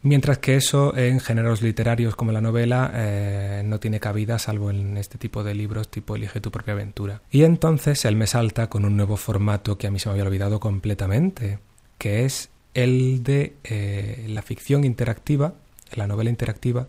Mientras 0.07 0.37
que 0.37 0.55
eso 0.55 0.95
en 0.95 1.19
géneros 1.19 1.61
literarios 1.61 2.15
como 2.15 2.31
la 2.31 2.39
novela 2.39 2.91
eh, 2.93 3.61
no 3.65 3.77
tiene 3.81 3.99
cabida 3.99 4.39
salvo 4.39 4.71
en 4.71 4.95
este 4.95 5.17
tipo 5.17 5.43
de 5.43 5.53
libros 5.53 5.89
tipo 5.89 6.15
Elige 6.15 6.39
tu 6.39 6.49
propia 6.49 6.75
aventura. 6.75 7.21
Y 7.29 7.43
entonces 7.43 8.05
él 8.05 8.15
me 8.15 8.25
salta 8.25 8.69
con 8.69 8.85
un 8.85 8.95
nuevo 8.95 9.17
formato 9.17 9.77
que 9.77 9.85
a 9.85 9.91
mí 9.91 9.99
se 9.99 10.07
me 10.07 10.13
había 10.13 10.23
olvidado 10.23 10.61
completamente, 10.61 11.59
que 11.97 12.23
es 12.23 12.49
el 12.73 13.21
de 13.21 13.57
eh, 13.65 14.27
la 14.29 14.41
ficción 14.43 14.85
interactiva, 14.85 15.55
la 15.93 16.07
novela 16.07 16.29
interactiva, 16.29 16.87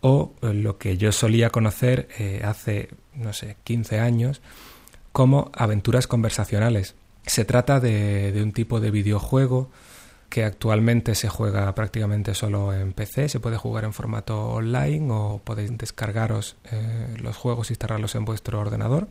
o 0.00 0.32
lo 0.40 0.78
que 0.78 0.96
yo 0.96 1.12
solía 1.12 1.50
conocer 1.50 2.08
eh, 2.18 2.40
hace, 2.42 2.88
no 3.14 3.34
sé, 3.34 3.56
15 3.64 4.00
años, 4.00 4.40
como 5.12 5.50
aventuras 5.52 6.06
conversacionales. 6.06 6.94
Se 7.26 7.44
trata 7.44 7.80
de, 7.80 8.32
de 8.32 8.42
un 8.42 8.52
tipo 8.52 8.80
de 8.80 8.90
videojuego 8.90 9.68
que 10.28 10.44
actualmente 10.44 11.14
se 11.14 11.28
juega 11.28 11.74
prácticamente 11.74 12.34
solo 12.34 12.72
en 12.72 12.92
PC, 12.92 13.28
se 13.28 13.40
puede 13.40 13.56
jugar 13.56 13.84
en 13.84 13.92
formato 13.92 14.50
online 14.50 15.06
o 15.10 15.40
podéis 15.42 15.76
descargaros 15.76 16.56
eh, 16.70 17.16
los 17.20 17.36
juegos 17.36 17.70
y 17.70 17.74
instalarlos 17.74 18.14
en 18.14 18.24
vuestro 18.24 18.60
ordenador. 18.60 19.08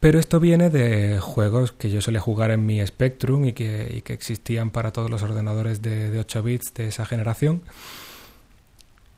Pero 0.00 0.20
esto 0.20 0.38
viene 0.38 0.70
de 0.70 1.18
juegos 1.18 1.72
que 1.72 1.90
yo 1.90 2.00
solía 2.00 2.20
jugar 2.20 2.52
en 2.52 2.64
mi 2.64 2.84
Spectrum 2.86 3.44
y 3.46 3.52
que, 3.52 4.02
existían 4.06 4.70
para 4.70 4.92
todos 4.92 5.10
los 5.10 5.22
ordenadores 5.22 5.82
de, 5.82 6.16
8 6.18 6.42
bits 6.42 6.74
de 6.74 6.88
esa 6.88 7.04
generación 7.04 7.62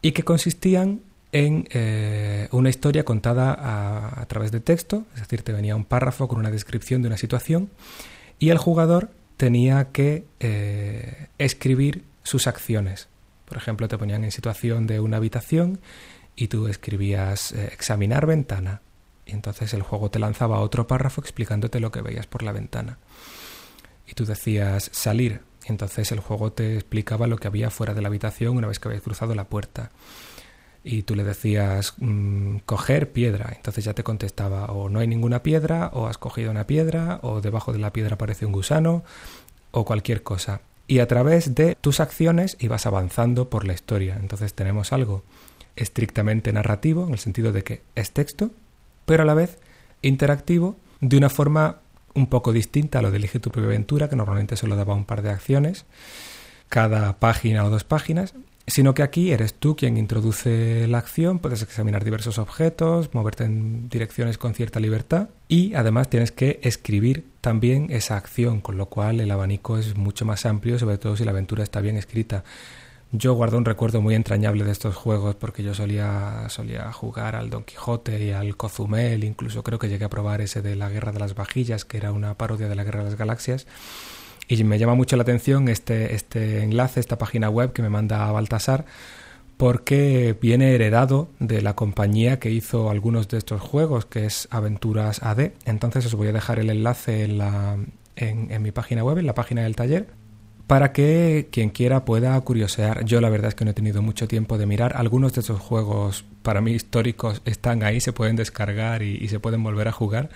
y 0.00 0.12
que 0.12 0.22
consistían 0.22 1.02
en 1.32 1.68
eh, 1.70 2.48
una 2.50 2.70
historia 2.70 3.04
contada 3.04 3.52
a, 4.20 4.26
través 4.26 4.50
de 4.52 4.60
texto, 4.60 5.04
es 5.14 5.20
decir, 5.20 5.42
te 5.42 5.52
venía 5.52 5.76
un 5.76 5.84
párrafo 5.84 6.26
con 6.28 6.38
una 6.38 6.50
descripción 6.50 7.02
de 7.02 7.08
una 7.08 7.18
situación 7.18 7.70
y 8.38 8.48
el 8.48 8.58
jugador 8.58 9.10
tenía 9.40 9.90
que 9.90 10.26
eh, 10.38 11.28
escribir 11.38 12.04
sus 12.22 12.46
acciones. 12.46 13.08
Por 13.46 13.56
ejemplo, 13.56 13.88
te 13.88 13.96
ponían 13.96 14.22
en 14.22 14.32
situación 14.32 14.86
de 14.86 15.00
una 15.00 15.16
habitación 15.16 15.80
y 16.36 16.48
tú 16.48 16.68
escribías 16.68 17.52
eh, 17.52 17.70
examinar 17.72 18.26
ventana. 18.26 18.82
Y 19.24 19.32
entonces 19.32 19.72
el 19.72 19.80
juego 19.80 20.10
te 20.10 20.18
lanzaba 20.18 20.60
otro 20.60 20.86
párrafo 20.86 21.22
explicándote 21.22 21.80
lo 21.80 21.90
que 21.90 22.02
veías 22.02 22.26
por 22.26 22.42
la 22.42 22.52
ventana. 22.52 22.98
Y 24.06 24.12
tú 24.12 24.26
decías 24.26 24.90
salir. 24.92 25.40
Y 25.64 25.70
entonces 25.70 26.12
el 26.12 26.20
juego 26.20 26.52
te 26.52 26.74
explicaba 26.74 27.26
lo 27.26 27.38
que 27.38 27.48
había 27.48 27.70
fuera 27.70 27.94
de 27.94 28.02
la 28.02 28.08
habitación 28.08 28.58
una 28.58 28.68
vez 28.68 28.78
que 28.78 28.88
habías 28.88 29.02
cruzado 29.02 29.34
la 29.34 29.44
puerta 29.44 29.90
y 30.82 31.02
tú 31.02 31.14
le 31.14 31.24
decías 31.24 31.94
mm, 31.98 32.58
coger 32.66 33.12
piedra, 33.12 33.52
entonces 33.54 33.84
ya 33.84 33.94
te 33.94 34.02
contestaba 34.02 34.66
o 34.66 34.88
no 34.88 35.00
hay 35.00 35.06
ninguna 35.06 35.42
piedra, 35.42 35.90
o 35.92 36.06
has 36.06 36.18
cogido 36.18 36.50
una 36.50 36.66
piedra, 36.66 37.20
o 37.22 37.40
debajo 37.40 37.72
de 37.72 37.78
la 37.78 37.92
piedra 37.92 38.14
aparece 38.14 38.46
un 38.46 38.52
gusano, 38.52 39.04
o 39.72 39.84
cualquier 39.84 40.22
cosa. 40.22 40.62
Y 40.86 40.98
a 40.98 41.06
través 41.06 41.54
de 41.54 41.76
tus 41.80 42.00
acciones 42.00 42.56
ibas 42.58 42.86
avanzando 42.86 43.48
por 43.48 43.64
la 43.64 43.74
historia. 43.74 44.16
Entonces 44.20 44.54
tenemos 44.54 44.92
algo 44.92 45.22
estrictamente 45.76 46.52
narrativo, 46.52 47.06
en 47.06 47.12
el 47.12 47.18
sentido 47.18 47.52
de 47.52 47.62
que 47.62 47.82
es 47.94 48.10
texto, 48.10 48.50
pero 49.06 49.22
a 49.22 49.26
la 49.26 49.34
vez 49.34 49.58
interactivo, 50.02 50.76
de 51.00 51.16
una 51.16 51.28
forma 51.28 51.78
un 52.14 52.26
poco 52.26 52.52
distinta 52.52 52.98
a 52.98 53.02
lo 53.02 53.10
de 53.10 53.18
Elige 53.18 53.38
tu 53.38 53.50
propia 53.50 53.68
aventura, 53.68 54.08
que 54.08 54.16
normalmente 54.16 54.56
solo 54.56 54.76
daba 54.76 54.94
un 54.94 55.04
par 55.04 55.22
de 55.22 55.30
acciones, 55.30 55.84
cada 56.68 57.18
página 57.18 57.64
o 57.64 57.70
dos 57.70 57.84
páginas, 57.84 58.34
sino 58.70 58.94
que 58.94 59.02
aquí 59.02 59.32
eres 59.32 59.54
tú 59.54 59.74
quien 59.74 59.96
introduce 59.96 60.86
la 60.86 60.98
acción, 60.98 61.40
puedes 61.40 61.60
examinar 61.62 62.04
diversos 62.04 62.38
objetos, 62.38 63.12
moverte 63.12 63.44
en 63.44 63.88
direcciones 63.88 64.38
con 64.38 64.54
cierta 64.54 64.78
libertad 64.78 65.28
y 65.48 65.74
además 65.74 66.08
tienes 66.08 66.30
que 66.30 66.60
escribir 66.62 67.26
también 67.40 67.88
esa 67.90 68.16
acción, 68.16 68.60
con 68.60 68.76
lo 68.76 68.86
cual 68.86 69.20
el 69.20 69.30
abanico 69.30 69.76
es 69.76 69.96
mucho 69.96 70.24
más 70.24 70.46
amplio, 70.46 70.78
sobre 70.78 70.98
todo 70.98 71.16
si 71.16 71.24
la 71.24 71.32
aventura 71.32 71.64
está 71.64 71.80
bien 71.80 71.96
escrita. 71.96 72.44
Yo 73.12 73.34
guardo 73.34 73.58
un 73.58 73.64
recuerdo 73.64 74.00
muy 74.00 74.14
entrañable 74.14 74.62
de 74.62 74.70
estos 74.70 74.94
juegos 74.94 75.34
porque 75.34 75.64
yo 75.64 75.74
solía, 75.74 76.48
solía 76.48 76.92
jugar 76.92 77.34
al 77.34 77.50
Don 77.50 77.64
Quijote 77.64 78.24
y 78.24 78.30
al 78.30 78.56
Cozumel, 78.56 79.24
incluso 79.24 79.64
creo 79.64 79.80
que 79.80 79.88
llegué 79.88 80.04
a 80.04 80.10
probar 80.10 80.40
ese 80.42 80.62
de 80.62 80.76
la 80.76 80.88
Guerra 80.90 81.10
de 81.10 81.18
las 81.18 81.34
Vajillas, 81.34 81.84
que 81.84 81.96
era 81.96 82.12
una 82.12 82.34
parodia 82.34 82.68
de 82.68 82.76
la 82.76 82.84
Guerra 82.84 83.00
de 83.00 83.06
las 83.06 83.18
Galaxias. 83.18 83.66
Y 84.50 84.64
me 84.64 84.78
llama 84.80 84.96
mucho 84.96 85.16
la 85.16 85.22
atención 85.22 85.68
este, 85.68 86.12
este 86.16 86.64
enlace, 86.64 86.98
esta 86.98 87.18
página 87.18 87.48
web 87.48 87.72
que 87.72 87.82
me 87.82 87.88
manda 87.88 88.30
Baltasar, 88.32 88.84
porque 89.56 90.36
viene 90.42 90.74
heredado 90.74 91.28
de 91.38 91.62
la 91.62 91.76
compañía 91.76 92.40
que 92.40 92.50
hizo 92.50 92.90
algunos 92.90 93.28
de 93.28 93.38
estos 93.38 93.60
juegos, 93.60 94.06
que 94.06 94.26
es 94.26 94.48
Aventuras 94.50 95.22
AD. 95.22 95.52
Entonces 95.66 96.04
os 96.06 96.16
voy 96.16 96.26
a 96.28 96.32
dejar 96.32 96.58
el 96.58 96.68
enlace 96.68 97.22
en, 97.22 97.38
la, 97.38 97.78
en, 98.16 98.60
mi 98.60 98.72
página 98.72 99.04
web, 99.04 99.18
en 99.18 99.26
la 99.26 99.34
página 99.34 99.62
del 99.62 99.76
taller, 99.76 100.08
para 100.66 100.90
que 100.90 101.48
quien 101.52 101.70
quiera 101.70 102.04
pueda 102.04 102.40
curiosear. 102.40 103.04
Yo 103.04 103.20
la 103.20 103.30
verdad 103.30 103.50
es 103.50 103.54
que 103.54 103.64
no 103.64 103.70
he 103.70 103.74
tenido 103.74 104.02
mucho 104.02 104.26
tiempo 104.26 104.58
de 104.58 104.66
mirar. 104.66 104.96
Algunos 104.96 105.32
de 105.32 105.42
esos 105.42 105.60
juegos 105.60 106.24
para 106.42 106.60
mí 106.60 106.72
históricos 106.72 107.40
están 107.44 107.84
ahí, 107.84 108.00
se 108.00 108.12
pueden 108.12 108.34
descargar 108.34 109.04
y 109.04 109.28
se 109.28 109.38
pueden 109.38 109.62
volver 109.62 109.86
a 109.86 109.92
jugar. 109.92 110.30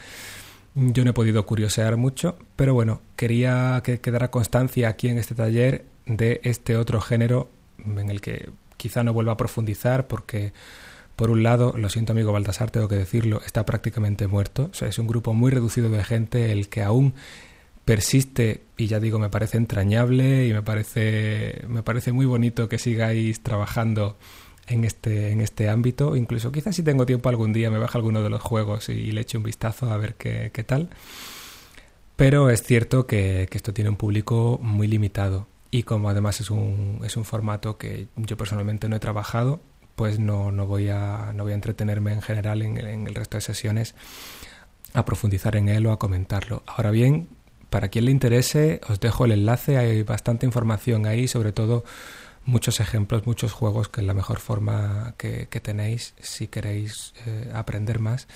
Yo 0.74 1.04
no 1.04 1.10
he 1.10 1.14
podido 1.14 1.46
curiosear 1.46 1.96
mucho, 1.96 2.36
pero 2.56 2.74
bueno, 2.74 3.00
quería 3.16 3.80
que 3.84 4.00
quedara 4.00 4.30
constancia 4.30 4.88
aquí 4.88 5.08
en 5.08 5.18
este 5.18 5.34
taller 5.34 5.84
de 6.06 6.40
este 6.42 6.76
otro 6.76 7.00
género 7.00 7.48
en 7.78 8.10
el 8.10 8.20
que 8.20 8.50
quizá 8.76 9.04
no 9.04 9.12
vuelva 9.12 9.32
a 9.32 9.36
profundizar 9.36 10.08
porque 10.08 10.52
por 11.16 11.30
un 11.30 11.44
lado, 11.44 11.74
lo 11.76 11.88
siento 11.90 12.12
amigo 12.12 12.32
Baltasar, 12.32 12.70
tengo 12.70 12.88
que 12.88 12.96
decirlo, 12.96 13.40
está 13.46 13.64
prácticamente 13.64 14.26
muerto. 14.26 14.68
O 14.72 14.74
sea, 14.74 14.88
es 14.88 14.98
un 14.98 15.06
grupo 15.06 15.32
muy 15.32 15.52
reducido 15.52 15.88
de 15.88 16.02
gente 16.02 16.50
el 16.50 16.68
que 16.68 16.82
aún 16.82 17.14
persiste 17.84 18.62
y 18.76 18.86
ya 18.88 18.98
digo, 18.98 19.18
me 19.18 19.30
parece 19.30 19.56
entrañable 19.56 20.46
y 20.46 20.52
me 20.52 20.62
parece, 20.62 21.62
me 21.68 21.82
parece 21.82 22.12
muy 22.12 22.26
bonito 22.26 22.68
que 22.68 22.78
sigáis 22.78 23.42
trabajando 23.42 24.16
en 24.66 24.84
este, 24.84 25.30
en 25.30 25.40
este 25.40 25.68
ámbito. 25.68 26.16
Incluso 26.16 26.52
quizás 26.52 26.76
si 26.76 26.82
tengo 26.82 27.06
tiempo 27.06 27.28
algún 27.28 27.52
día 27.52 27.70
me 27.70 27.78
baja 27.78 27.98
alguno 27.98 28.22
de 28.22 28.30
los 28.30 28.42
juegos 28.42 28.88
y, 28.88 29.12
le 29.12 29.20
eche 29.20 29.38
un 29.38 29.44
vistazo 29.44 29.90
a 29.90 29.96
ver 29.96 30.14
qué, 30.14 30.50
qué 30.52 30.64
tal. 30.64 30.90
Pero 32.16 32.50
es 32.50 32.62
cierto 32.62 33.06
que, 33.06 33.48
que, 33.50 33.58
esto 33.58 33.72
tiene 33.74 33.90
un 33.90 33.96
público 33.96 34.58
muy 34.62 34.86
limitado 34.86 35.48
y 35.70 35.82
como 35.82 36.08
además 36.08 36.40
es 36.40 36.50
un, 36.50 37.00
es 37.04 37.16
un 37.16 37.24
formato 37.24 37.76
que 37.76 38.06
yo 38.16 38.36
personalmente 38.36 38.88
no 38.88 38.96
he 38.96 39.00
trabajado, 39.00 39.60
pues 39.96 40.20
no, 40.20 40.52
no, 40.52 40.66
voy, 40.66 40.88
a, 40.88 41.32
no 41.34 41.42
voy 41.42 41.52
a 41.52 41.56
entretenerme 41.56 42.12
en 42.12 42.22
general 42.22 42.62
en, 42.62 42.78
en 42.78 43.06
el 43.08 43.14
resto 43.14 43.36
de 43.36 43.40
sesiones 43.40 43.94
a 44.92 45.04
profundizar 45.04 45.56
en 45.56 45.68
él 45.68 45.86
o 45.86 45.92
a 45.92 45.98
comentarlo. 45.98 46.62
Ahora 46.66 46.92
bien, 46.92 47.28
para 47.70 47.88
quien 47.88 48.04
le 48.04 48.12
interese, 48.12 48.80
os 48.88 49.00
dejo 49.00 49.24
el 49.24 49.32
enlace, 49.32 49.76
hay 49.76 50.04
bastante 50.04 50.46
información 50.46 51.06
ahí, 51.06 51.26
sobre 51.26 51.50
todo 51.50 51.84
muchos 52.44 52.80
ejemplos, 52.80 53.26
muchos 53.26 53.52
juegos 53.52 53.88
que 53.88 54.00
es 54.00 54.06
la 54.06 54.14
mejor 54.14 54.38
forma 54.38 55.14
que, 55.16 55.46
tenéis 55.46 56.14
si 56.20 56.48
queréis 56.48 57.14
eh, 57.26 57.50
aprender 57.54 57.98
más. 57.98 58.28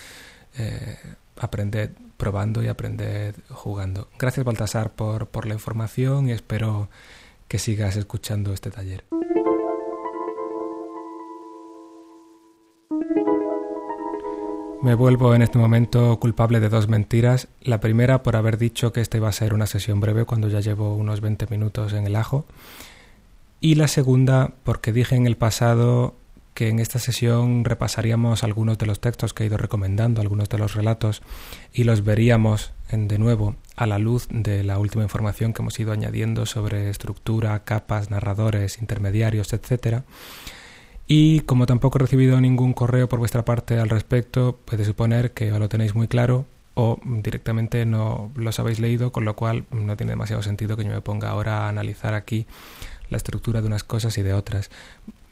Eh, 0.57 0.97
aprended 1.37 1.91
probando 2.17 2.63
y 2.63 2.69
aprended 2.69 3.35
jugando. 3.51 4.09
Gracias 4.19 4.45
Baltasar 4.45 4.91
por, 4.91 5.29
por 5.29 5.47
la 5.47 5.55
información 5.55 6.29
y 6.29 6.33
espero 6.33 6.89
que 7.47 7.59
sigas 7.59 7.97
escuchando 7.97 8.53
este 8.53 8.71
taller. 8.71 9.05
Me 14.81 14.95
vuelvo 14.95 15.35
en 15.35 15.43
este 15.43 15.59
momento 15.59 16.21
culpable 16.21 16.61
de 16.61 16.69
dos 16.69 16.89
mentiras. 16.89 17.49
La 17.61 17.81
primera 17.81 18.23
por 18.23 18.37
haber 18.37 18.59
dicho 18.59 18.93
que 18.93 19.01
esta 19.01 19.17
iba 19.17 19.29
a 19.29 19.33
ser 19.33 19.53
una 19.53 19.67
sesión 19.67 19.99
breve 19.99 20.25
cuando 20.25 20.49
ya 20.49 20.61
llevo 20.61 20.95
unos 20.95 21.21
20 21.21 21.49
minutos 21.49 21.93
en 21.95 22.07
el 22.07 22.15
ajo. 22.15 22.47
Y 23.61 23.75
la 23.75 23.89
segunda, 23.89 24.53
porque 24.63 24.93
dije 24.93 25.17
en 25.17 25.27
el 25.27 25.37
pasado 25.37 26.15
que 26.55 26.69
en 26.69 26.79
esta 26.79 26.99
sesión 26.99 27.65
repasaríamos 27.65 28.43
algunos 28.43 28.79
de 28.79 28.87
los 28.87 29.01
textos 29.01 29.33
que 29.33 29.45
he 29.45 29.47
ido 29.47 29.57
recomendando, 29.57 30.21
algunos 30.21 30.49
de 30.49 30.59
los 30.59 30.75
relatos, 30.75 31.23
y 31.73 31.85
los 31.85 32.05
veríamos 32.05 32.73
de 32.91 33.19
nuevo 33.19 33.57
a 33.77 33.87
la 33.87 33.99
luz 33.99 34.27
de 34.31 34.65
la 34.65 34.79
última 34.79 35.05
información 35.05 35.53
que 35.53 35.63
hemos 35.63 35.79
ido 35.79 35.93
añadiendo 35.93 36.47
sobre 36.47 36.91
estructura, 36.91 37.65
capas, 37.65 38.11
narradores, 38.11 38.79
intermediarios, 38.79 39.53
etc. 39.53 40.03
Y 41.07 41.41
como 41.41 41.67
tampoco 41.67 41.99
he 41.99 42.03
recibido 42.03 42.41
ningún 42.41 42.73
correo 42.73 43.09
por 43.09 43.19
vuestra 43.19 43.45
parte 43.45 43.79
al 43.79 43.89
respecto, 43.89 44.59
puede 44.65 44.85
suponer 44.85 45.33
que 45.33 45.51
lo 45.51 45.69
tenéis 45.69 45.95
muy 45.95 46.09
claro 46.09 46.47
o 46.75 46.99
directamente 47.05 47.85
no 47.87 48.31
los 48.37 48.59
habéis 48.61 48.79
leído, 48.79 49.11
con 49.11 49.25
lo 49.25 49.35
cual 49.35 49.65
no 49.73 49.97
tiene 49.97 50.11
demasiado 50.13 50.43
sentido 50.43 50.77
que 50.77 50.85
yo 50.85 50.91
me 50.91 51.01
ponga 51.01 51.31
ahora 51.31 51.67
a 51.67 51.69
analizar 51.69 52.15
aquí 52.15 52.47
la 53.11 53.17
estructura 53.17 53.61
de 53.61 53.67
unas 53.67 53.85
cosas 53.85 54.17
y 54.19 54.23
de 54.23 54.35
otras. 54.35 54.71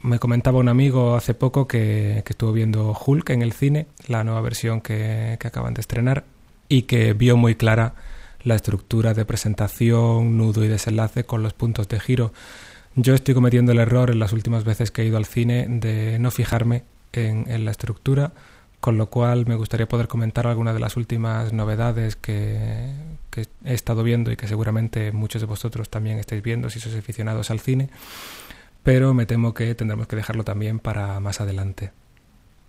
Me 0.01 0.19
comentaba 0.19 0.59
un 0.59 0.69
amigo 0.69 1.15
hace 1.15 1.33
poco 1.33 1.67
que, 1.67 2.23
estuvo 2.27 2.51
viendo 2.51 2.97
Hulk 3.05 3.29
en 3.31 3.41
el 3.41 3.53
cine, 3.53 3.87
la 4.07 4.23
nueva 4.23 4.41
versión 4.41 4.81
que, 4.81 5.37
acaban 5.43 5.73
de 5.73 5.81
estrenar, 5.81 6.25
y 6.69 6.83
que 6.83 7.13
vio 7.13 7.37
muy 7.37 7.55
clara 7.55 7.95
la 8.43 8.55
estructura 8.55 9.13
de 9.13 9.25
presentación, 9.25 10.37
nudo 10.37 10.63
y 10.63 10.67
desenlace 10.67 11.23
con 11.23 11.43
los 11.43 11.53
puntos 11.53 11.87
de 11.87 11.99
giro. 11.99 12.33
Yo 12.95 13.13
estoy 13.13 13.33
cometiendo 13.33 13.71
el 13.71 13.79
error 13.79 14.09
en 14.09 14.19
las 14.19 14.33
últimas 14.33 14.63
veces 14.63 14.91
que 14.91 15.01
he 15.01 15.05
ido 15.05 15.17
al 15.17 15.25
cine 15.25 15.65
de 15.67 16.17
no 16.19 16.31
fijarme 16.31 16.83
en, 17.13 17.49
en 17.49 17.65
la 17.65 17.71
estructura 17.71 18.31
con 18.79 18.97
lo 18.97 19.09
cual 19.09 19.45
me 19.47 19.55
gustaría 19.55 19.87
poder 19.87 20.07
comentar 20.07 20.47
algunas 20.47 20.73
de 20.73 20.79
las 20.79 20.97
últimas 20.97 21.51
novedades 21.51 22.15
que, 22.15 22.93
he 23.65 23.73
estado 23.73 24.03
viendo 24.03 24.31
y 24.31 24.35
que 24.35 24.47
seguramente 24.47 25.11
muchos 25.11 25.41
de 25.41 25.47
vosotros 25.47 25.89
también 25.89 26.19
estáis 26.19 26.41
viendo 26.41 26.69
si 26.69 26.79
sois 26.79 26.95
aficionados 26.95 27.51
al 27.51 27.59
cine, 27.59 27.89
pero 28.83 29.13
me 29.13 29.25
temo 29.25 29.53
que 29.53 29.75
tendremos 29.75 30.07
que 30.07 30.15
dejarlo 30.15 30.43
también 30.43 30.79
para 30.79 31.19
más 31.19 31.41
adelante. 31.41 31.91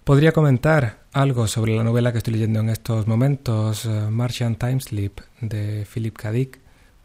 Podría 0.09 0.33
comentar 0.33 1.01
algo 1.13 1.47
sobre 1.47 1.77
la 1.77 1.85
novela 1.85 2.13
que 2.13 2.19
estoy 2.19 2.33
leyendo 2.33 2.61
en 2.61 2.71
estos 2.71 3.07
momentos, 3.07 3.85
eh, 3.85 4.09
Martian 4.11 4.57
Time 4.57 4.81
Sleep, 4.81 5.21
de 5.43 5.87
Philip 5.93 6.17
K. 6.17 6.33
Dick, 6.33 6.59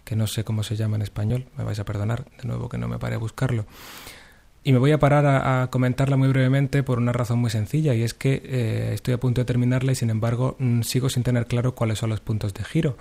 que 0.05 0.15
no 0.15 0.25
sé 0.25 0.45
cómo 0.45 0.63
se 0.63 0.77
llama 0.77 0.95
en 0.95 1.01
español, 1.01 1.45
me 1.57 1.65
vais 1.65 1.79
a 1.79 1.83
perdonar, 1.83 2.23
de 2.41 2.47
nuevo 2.47 2.69
que 2.69 2.77
no 2.77 2.87
me 2.87 2.99
pare 2.99 3.15
a 3.15 3.17
buscarlo. 3.17 3.65
Y 4.63 4.71
me 4.71 4.79
voy 4.79 4.93
a 4.93 4.99
parar 4.99 5.25
a, 5.25 5.69
comentarla 5.69 6.15
muy 6.15 6.29
brevemente 6.29 6.81
por 6.83 6.97
una 6.97 7.11
razón 7.11 7.39
muy 7.39 7.49
sencilla, 7.49 7.93
y 7.93 8.03
es 8.03 8.13
que 8.13 8.41
eh, 8.45 8.91
estoy 8.93 9.13
a 9.13 9.19
punto 9.19 9.41
de 9.41 9.45
terminarla 9.45 9.91
y 9.91 9.95
sin 9.95 10.09
embargo 10.09 10.55
mm, 10.59 10.83
sigo 10.83 11.09
sin 11.09 11.23
tener 11.23 11.45
claro 11.47 11.75
cuáles 11.75 11.99
son 11.99 12.09
los 12.09 12.21
puntos 12.21 12.53
de 12.53 12.63
giro. 12.63 12.95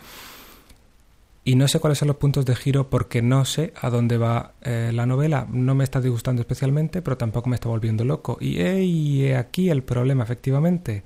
Y 1.44 1.56
no 1.56 1.66
sé 1.66 1.80
cuáles 1.80 1.98
son 1.98 2.08
los 2.08 2.18
puntos 2.18 2.46
de 2.46 2.54
giro 2.54 2.88
porque 2.88 3.20
no 3.20 3.44
sé 3.44 3.72
a 3.80 3.90
dónde 3.90 4.16
va 4.16 4.52
eh, 4.62 4.90
la 4.94 5.06
novela. 5.06 5.46
No 5.50 5.74
me 5.74 5.82
está 5.82 6.00
disgustando 6.00 6.42
especialmente, 6.42 7.02
pero 7.02 7.16
tampoco 7.16 7.50
me 7.50 7.56
está 7.56 7.68
volviendo 7.68 8.04
loco. 8.04 8.38
Y 8.40 8.60
he 8.60 9.36
aquí 9.36 9.68
el 9.68 9.82
problema, 9.82 10.22
efectivamente. 10.22 11.02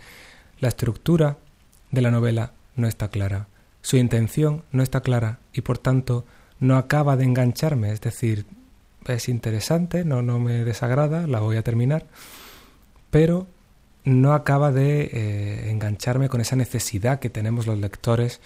La 0.61 0.69
estructura 0.69 1.39
de 1.91 2.03
la 2.03 2.11
novela 2.11 2.53
no 2.75 2.87
está 2.87 3.09
clara. 3.09 3.49
Su 3.81 3.97
intención 3.97 4.65
no 4.73 4.83
está 4.83 5.01
clara 5.01 5.39
y 5.53 5.63
por 5.63 5.79
tanto 5.79 6.27
no 6.61 6.77
acaba 6.77 7.17
de 7.17 7.25
engancharme. 7.25 7.93
Es 7.93 8.01
decir, 8.01 8.47
es 9.07 9.29
interesante, 9.29 10.05
no, 10.05 10.23
no 10.23 10.39
me 10.39 10.65
desagrada, 10.65 11.27
la 11.27 11.41
voy 11.41 11.57
a 11.57 11.63
terminar, 11.63 12.07
pero 13.11 13.47
no 14.05 14.35
acaba 14.35 14.73
de 14.73 15.11
eh, 15.13 15.71
engancharme 15.71 16.29
con 16.29 16.41
esa 16.41 16.57
necesidad 16.57 17.19
que 17.19 17.31
tenemos 17.31 17.67
los 17.67 17.79
lectores 17.79 18.41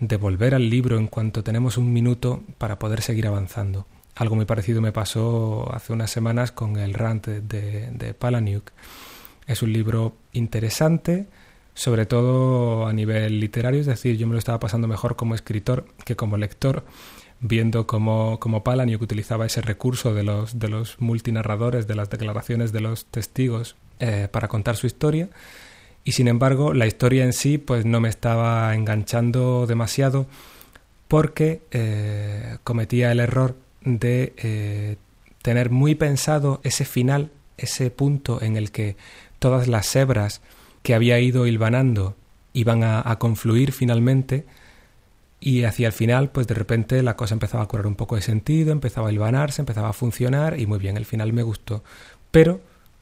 de 0.00 0.16
volver 0.16 0.54
al 0.54 0.68
libro 0.68 0.98
en 0.98 1.06
cuanto 1.06 1.42
tenemos 1.42 1.78
un 1.78 1.92
minuto 1.92 2.42
para 2.58 2.78
poder 2.78 3.02
seguir 3.02 3.26
avanzando. 3.26 3.86
Algo 4.14 4.36
muy 4.36 4.44
parecido 4.44 4.80
me 4.80 4.92
pasó 4.92 5.72
hace 5.74 5.92
unas 5.92 6.10
semanas 6.10 6.52
con 6.52 6.76
el 6.76 6.94
rant 6.94 7.26
de, 7.26 7.90
de 7.90 8.14
Palaniuk. 8.14 8.70
Es 9.46 9.62
un 9.62 9.72
libro 9.72 10.16
interesante, 10.32 11.26
sobre 11.74 12.06
todo 12.06 12.86
a 12.86 12.92
nivel 12.92 13.38
literario, 13.38 13.80
es 13.80 13.86
decir, 13.86 14.16
yo 14.16 14.26
me 14.26 14.32
lo 14.32 14.38
estaba 14.38 14.58
pasando 14.58 14.88
mejor 14.88 15.16
como 15.16 15.34
escritor 15.34 15.86
que 16.04 16.16
como 16.16 16.38
lector, 16.38 16.84
viendo 17.40 17.86
cómo, 17.86 18.40
cómo 18.40 18.64
Palaniuk 18.64 19.02
utilizaba 19.02 19.46
ese 19.46 19.60
recurso 19.60 20.14
de 20.14 20.22
los, 20.22 20.58
de 20.58 20.68
los 20.68 21.00
multinarradores, 21.00 21.86
de 21.86 21.94
las 21.94 22.10
declaraciones 22.10 22.72
de 22.72 22.80
los 22.80 23.04
testigos 23.06 23.76
eh, 24.00 24.28
para 24.30 24.48
contar 24.48 24.76
su 24.76 24.86
historia. 24.86 25.28
Y 26.06 26.12
sin 26.12 26.28
embargo, 26.28 26.72
la 26.72 26.86
historia 26.86 27.24
en 27.24 27.32
sí 27.32 27.58
pues 27.58 27.84
no 27.84 28.00
me 28.00 28.08
estaba 28.08 28.72
enganchando 28.76 29.66
demasiado 29.66 30.28
porque 31.08 31.62
eh, 31.72 32.58
cometía 32.62 33.10
el 33.10 33.18
error 33.18 33.56
de 33.82 34.32
eh, 34.36 34.96
tener 35.42 35.70
muy 35.70 35.96
pensado 35.96 36.60
ese 36.62 36.84
final, 36.84 37.32
ese 37.56 37.90
punto 37.90 38.40
en 38.40 38.56
el 38.56 38.70
que 38.70 38.96
todas 39.40 39.66
las 39.66 39.96
hebras 39.96 40.42
que 40.84 40.94
había 40.94 41.18
ido 41.18 41.44
hilvanando 41.44 42.14
iban 42.52 42.84
a 42.84 43.16
confluir 43.18 43.72
finalmente 43.72 44.46
y 45.40 45.64
hacia 45.64 45.88
el 45.88 45.92
final, 45.92 46.30
pues 46.30 46.46
de 46.46 46.54
repente 46.54 47.02
la 47.02 47.16
cosa 47.16 47.34
empezaba 47.34 47.64
a 47.64 47.66
cobrar 47.66 47.88
un 47.88 47.96
poco 47.96 48.14
de 48.14 48.22
sentido, 48.22 48.70
empezaba 48.70 49.08
a 49.08 49.12
hilvanarse, 49.12 49.60
empezaba 49.60 49.88
a 49.88 49.92
funcionar 49.92 50.58
y 50.60 50.66
muy 50.66 50.78
bien, 50.78 50.96
el 50.96 51.04
final 51.04 51.32
me 51.32 51.42
gustó. 51.42 51.82
Pero 52.30 52.60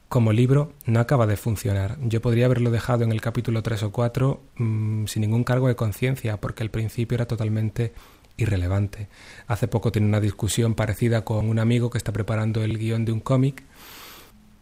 como 0.09 0.33
libro 0.33 0.73
no 0.85 0.99
acaba 0.99 1.27
de 1.27 1.37
funcionar. 1.37 1.97
Yo 2.01 2.21
podría 2.21 2.45
haberlo 2.45 2.71
dejado 2.71 3.03
en 3.03 3.11
el 3.11 3.21
capítulo 3.21 3.63
3 3.63 3.83
o 3.83 3.91
4 3.91 4.41
mm, 4.57 5.05
sin 5.05 5.21
ningún 5.21 5.43
cargo 5.43 5.67
de 5.67 5.75
conciencia, 5.75 6.37
porque 6.37 6.63
el 6.63 6.69
principio 6.69 7.15
era 7.15 7.25
totalmente 7.25 7.93
irrelevante. 8.37 9.07
Hace 9.47 9.67
poco 9.67 9.91
tenía 9.91 10.09
una 10.09 10.19
discusión 10.19 10.75
parecida 10.75 11.23
con 11.23 11.49
un 11.49 11.59
amigo 11.59 11.89
que 11.89 11.97
está 11.97 12.11
preparando 12.11 12.63
el 12.63 12.77
guion 12.77 13.05
de 13.05 13.11
un 13.11 13.19
cómic 13.19 13.63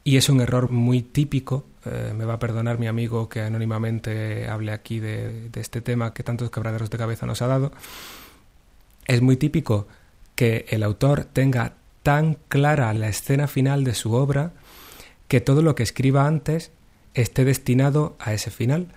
y 0.03 0.17
es 0.17 0.29
un 0.29 0.41
error 0.41 0.69
muy 0.69 1.01
típico, 1.01 1.65
eh, 1.85 2.13
me 2.15 2.25
va 2.25 2.33
a 2.33 2.39
perdonar 2.39 2.77
mi 2.77 2.87
amigo 2.87 3.29
que 3.29 3.41
anónimamente 3.41 4.47
hable 4.47 4.71
aquí 4.71 4.99
de, 4.99 5.49
este 5.55 5.81
tema 5.81 6.13
que 6.13 6.23
tantos 6.23 6.51
quebraderos 6.51 6.89
de 6.89 6.97
cabeza 6.97 7.25
nos 7.25 7.41
ha 7.41 7.47
dado. 7.47 7.71
Es 9.05 9.21
muy 9.21 9.37
típico 9.37 9.87
que 10.35 10.65
el 10.69 10.83
autor 10.83 11.25
tenga 11.25 11.75
tan 12.03 12.37
clara 12.49 12.93
la 12.93 13.07
escena 13.07 13.47
final 13.47 13.83
de 13.83 13.93
su 13.93 14.13
obra 14.13 14.51
que 15.33 15.41
todo 15.41 15.63
lo 15.63 15.73
que 15.73 15.81
escriba 15.81 16.27
antes 16.27 16.69
esté 17.15 17.43
destinado 17.43 18.15
a 18.19 18.35
ese 18.35 18.51
final. 18.51 18.89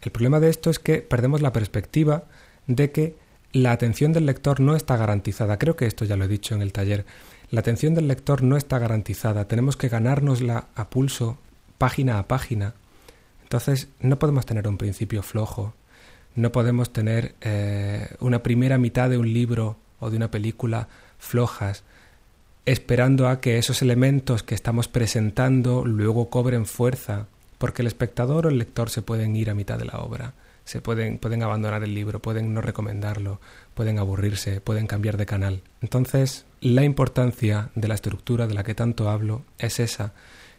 El 0.00 0.10
problema 0.10 0.40
de 0.40 0.48
esto 0.48 0.70
es 0.70 0.78
que 0.78 1.02
perdemos 1.02 1.42
la 1.42 1.52
perspectiva 1.52 2.24
de 2.66 2.90
que 2.92 3.14
la 3.52 3.72
atención 3.72 4.14
del 4.14 4.24
lector 4.24 4.60
no 4.60 4.74
está 4.74 4.96
garantizada. 4.96 5.58
Creo 5.58 5.76
que 5.76 5.84
esto 5.84 6.06
ya 6.06 6.16
lo 6.16 6.24
he 6.24 6.28
dicho 6.28 6.54
en 6.54 6.62
el 6.62 6.72
taller. 6.72 7.04
La 7.50 7.60
atención 7.60 7.94
del 7.94 8.08
lector 8.08 8.42
no 8.42 8.56
está 8.56 8.78
garantizada, 8.78 9.48
tenemos 9.48 9.76
que 9.76 9.90
ganárnosla 9.90 10.68
a 10.74 10.88
pulso, 10.88 11.36
página 11.76 12.18
a 12.18 12.26
página. 12.26 12.72
Entonces 13.42 13.88
no 14.00 14.18
podemos 14.18 14.46
tener 14.46 14.66
un 14.68 14.78
principio 14.78 15.22
flojo, 15.22 15.74
no 16.34 16.52
podemos 16.52 16.94
tener 16.94 17.34
eh, 17.42 18.08
una 18.18 18.42
primera 18.42 18.78
mitad 18.78 19.10
de 19.10 19.18
un 19.18 19.30
libro 19.30 19.76
o 20.00 20.08
de 20.08 20.16
una 20.16 20.30
película 20.30 20.88
flojas, 21.18 21.84
esperando 22.66 23.28
a 23.28 23.40
que 23.40 23.58
esos 23.58 23.82
elementos 23.82 24.42
que 24.42 24.54
estamos 24.54 24.88
presentando 24.88 25.84
luego 25.84 26.30
cobren 26.30 26.66
fuerza, 26.66 27.26
porque 27.58 27.82
el 27.82 27.88
espectador 27.88 28.46
o 28.46 28.48
el 28.48 28.58
lector 28.58 28.90
se 28.90 29.02
pueden 29.02 29.36
ir 29.36 29.50
a 29.50 29.54
mitad 29.54 29.78
de 29.78 29.84
la 29.84 29.98
obra 29.98 30.34
se 30.64 30.80
pueden, 30.80 31.18
pueden 31.18 31.42
abandonar 31.42 31.82
el 31.82 31.94
libro, 31.94 32.20
pueden 32.20 32.54
no 32.54 32.60
recomendarlo, 32.60 33.40
pueden 33.74 33.98
aburrirse, 33.98 34.60
pueden 34.60 34.86
cambiar 34.86 35.16
de 35.16 35.26
canal. 35.26 35.62
Entonces, 35.80 36.44
la 36.60 36.84
importancia 36.84 37.70
de 37.74 37.88
la 37.88 37.94
estructura 37.94 38.46
de 38.46 38.54
la 38.54 38.62
que 38.62 38.74
tanto 38.74 39.10
hablo 39.10 39.42
es 39.58 39.80
esa, 39.80 40.12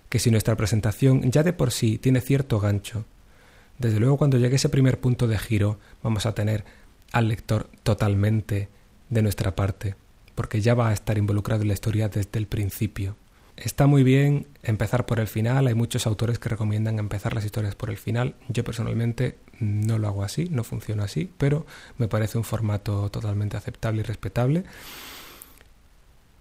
que 0.10 0.20
si 0.20 0.30
nuestra 0.30 0.56
presentación 0.56 1.32
ya 1.32 1.44
de 1.44 1.54
por 1.54 1.72
sí 1.72 1.98
tiene 1.98 2.22
cierto 2.22 2.60
gancho, 2.60 3.06
desde 3.80 4.00
luego 4.00 4.18
cuando 4.18 4.38
llegue 4.38 4.58
ese 4.58 4.70
primer 4.70 5.00
punto 5.00 5.28
de 5.28 5.39
giro 5.39 5.80
vamos 6.04 6.26
a 6.26 6.36
tener 6.36 6.63
al 7.12 7.28
lector 7.28 7.70
totalmente 7.84 8.70
de 9.10 9.22
nuestra 9.22 9.56
parte, 9.56 9.96
porque 10.36 10.62
ya 10.62 10.74
va 10.74 10.89
a 10.89 10.93
estar 10.93 11.17
involucrado 11.17 11.62
en 11.62 11.69
la 11.69 11.74
historia 11.74 12.10
desde 12.10 12.39
el 12.39 12.48
principio. 12.48 13.15
Está 13.56 13.86
muy 13.86 14.04
bien 14.04 14.48
empezar 14.63 15.06
por 15.06 15.19
el 15.19 15.28
final, 15.28 15.67
hay 15.67 15.76
muchos 15.76 16.08
autores 16.08 16.39
que 16.39 16.50
recomiendan 16.50 16.98
empezar 16.98 17.34
las 17.34 17.46
historias 17.46 17.76
por 17.76 17.91
el 17.91 17.98
final. 17.98 18.36
Yo 18.50 18.63
personalmente 18.63 19.38
no 19.60 20.00
lo 20.00 20.08
hago 20.08 20.24
así, 20.24 20.48
no 20.50 20.63
funciona 20.63 21.04
así, 21.04 21.32
pero 21.38 21.65
me 21.98 22.08
parece 22.08 22.38
un 22.39 22.43
formato 22.43 23.10
totalmente 23.10 23.56
aceptable 23.56 24.02
y 24.02 24.04
respetable. 24.04 24.63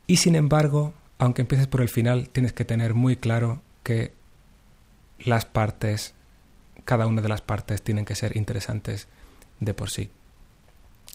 Y 0.06 0.16
sin 0.16 0.36
embargo, 0.36 0.94
aunque 1.18 1.42
empieces 1.42 1.66
por 1.66 1.82
el 1.82 1.88
final, 1.90 2.30
tienes 2.30 2.54
que 2.54 2.64
tener 2.64 2.94
muy 2.94 3.16
claro 3.16 3.60
que 3.82 4.12
las 5.18 5.44
partes, 5.44 6.14
cada 6.84 7.06
una 7.06 7.20
de 7.20 7.28
las 7.28 7.42
partes 7.42 7.82
tienen 7.82 8.06
que 8.06 8.14
ser 8.14 8.36
interesantes 8.36 9.06
de 9.60 9.74
por 9.74 9.90
sí. 9.90 10.10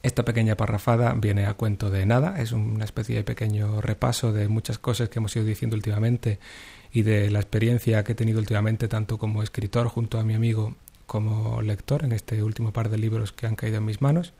Esta 0.03 0.23
pequeña 0.23 0.55
parrafada 0.55 1.13
viene 1.13 1.47
a 1.47 1.55
cuento 1.55 1.89
de 1.89 2.05
nada, 2.05 2.39
es 2.39 2.51
una 2.51 2.85
especie 2.85 3.15
de 3.15 3.23
pequeño 3.23 3.81
repaso 3.81 4.31
de 4.31 4.47
muchas 4.47 4.77
cosas 4.77 5.09
que 5.09 5.17
hemos 5.19 5.35
ido 5.35 5.45
diciendo 5.45 5.75
últimamente 5.75 6.39
y 6.91 7.01
de 7.01 7.31
la 7.31 7.39
experiencia 7.39 8.03
que 8.03 8.11
he 8.11 8.15
tenido 8.15 8.39
últimamente 8.39 8.87
tanto 8.87 9.17
como 9.17 9.41
escritor 9.41 9.87
junto 9.87 10.19
a 10.19 10.23
mi 10.23 10.35
amigo 10.35 10.75
como 11.07 11.61
lector 11.61 12.03
en 12.03 12.11
este 12.11 12.43
último 12.43 12.71
par 12.71 12.89
de 12.89 12.97
libros 12.97 13.31
que 13.31 13.47
han 13.47 13.55
caído 13.55 13.77
en 13.77 13.85
mis 13.85 14.01
manos. 14.01 14.33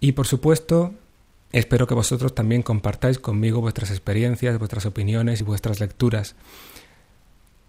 Y 0.00 0.12
por 0.12 0.26
supuesto, 0.26 0.92
espero 1.52 1.86
que 1.86 1.94
vosotros 1.94 2.34
también 2.34 2.62
compartáis 2.62 3.18
conmigo 3.18 3.62
vuestras 3.62 3.90
experiencias, 3.90 4.58
vuestras 4.58 4.84
opiniones 4.84 5.40
y 5.40 5.44
vuestras 5.44 5.80
lecturas. 5.80 6.36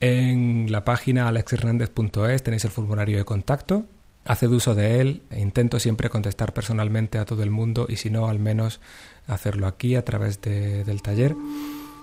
En 0.01 0.71
la 0.71 0.83
página 0.83 1.27
alexhernandez.es 1.27 2.43
tenéis 2.43 2.65
el 2.65 2.71
formulario 2.71 3.17
de 3.17 3.25
contacto 3.25 3.85
haced 4.25 4.49
uso 4.51 4.75
de 4.75 5.01
él. 5.01 5.23
Intento 5.35 5.79
siempre 5.79 6.09
contestar 6.09 6.53
personalmente 6.53 7.17
a 7.17 7.25
todo 7.25 7.43
el 7.43 7.51
mundo 7.51 7.87
y 7.89 7.97
si 7.97 8.09
no, 8.09 8.27
al 8.27 8.39
menos 8.39 8.79
hacerlo 9.27 9.67
aquí 9.67 9.95
a 9.95 10.05
través 10.05 10.41
del 10.41 11.01
taller. 11.01 11.35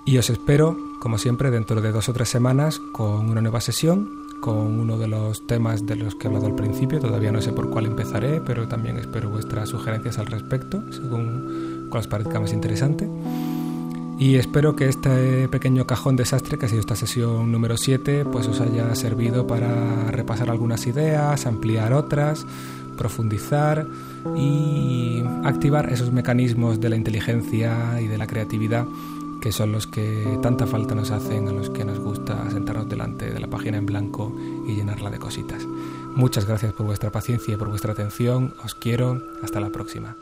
Y 0.07 0.19
os 0.19 0.31
espero, 0.31 0.77
como 1.01 1.19
siempre, 1.19 1.51
dentro 1.51 1.81
de 1.81 1.91
dos 1.91 2.09
o 2.09 2.13
tres 2.13 2.29
semanas 2.29 2.79
con 2.93 3.29
una 3.29 3.41
nueva 3.41 3.61
sesión, 3.61 4.09
con 4.41 4.79
uno 4.79 4.99
de 4.99 5.09
los 5.09 5.47
temas 5.47 5.85
de 5.87 5.97
los 5.97 6.15
que 6.15 6.25
he 6.25 6.29
hablado 6.29 6.47
al 6.47 6.55
principio. 6.55 7.01
Todavía 7.01 7.33
no 7.33 7.43
sé 7.43 7.53
por 7.53 7.71
cuál 7.71 7.87
empezaré, 7.87 8.41
pero 8.41 8.69
también 8.69 8.99
espero 8.99 9.31
vuestras 9.31 9.69
sugerencias 9.69 10.19
al 10.19 10.27
respecto, 10.27 10.81
según 10.93 11.89
cuál 11.91 12.01
os 12.01 12.07
parezca 12.07 12.39
más 12.39 12.53
interesante. 12.53 13.09
Y 14.19 14.37
espero 14.37 14.77
que 14.77 14.89
este 14.89 15.49
pequeño 15.49 15.87
cajón 15.87 16.17
desastre, 16.17 16.59
que 16.59 16.67
ha 16.67 16.69
sido 16.69 16.81
esta 16.81 16.97
sesión 16.97 17.53
número 17.53 17.77
7, 17.77 18.25
pues 18.25 18.49
os 18.49 18.61
haya 18.61 18.95
servido 18.95 19.47
para 19.47 20.11
repasar 20.11 20.51
algunas 20.51 20.87
ideas, 20.87 21.47
ampliar 21.47 21.93
otras, 21.93 22.47
profundizar 22.97 23.87
y 24.35 25.23
activar 25.45 25.93
esos 25.93 26.13
mecanismos 26.13 26.81
de 26.81 26.89
la 26.89 26.97
inteligencia 26.97 28.01
y 28.01 28.09
de 28.09 28.17
la 28.17 28.27
creatividad 28.27 28.87
que 29.41 29.53
son 29.53 29.71
los 29.71 29.87
que 29.87 30.39
tanta 30.43 30.67
falta 30.67 30.95
nos 30.95 31.11
hacen, 31.11 31.47
a 31.49 31.53
los 31.53 31.71
que 31.71 31.85
nos 31.85 32.01
gusta 32.01 32.51
sentarnos 32.51 32.89
delante 32.89 33.31
de 33.31 33.39
la 33.39 33.47
página 33.47 33.77
en 33.77 33.87
blanco 33.87 34.35
y 34.67 34.75
llenarla 34.75 35.11
de 35.11 35.19
cositas. 35.19 35.65
Muchas 36.17 36.47
gracias 36.47 36.73
por 36.73 36.87
vuestra 36.87 37.13
paciencia 37.13 37.55
y 37.55 37.57
por 37.57 37.69
vuestra 37.69 37.93
atención. 37.93 38.55
Os 38.65 38.75
quiero. 38.75 39.23
Hasta 39.43 39.61
la 39.61 39.71
próxima. 39.71 40.17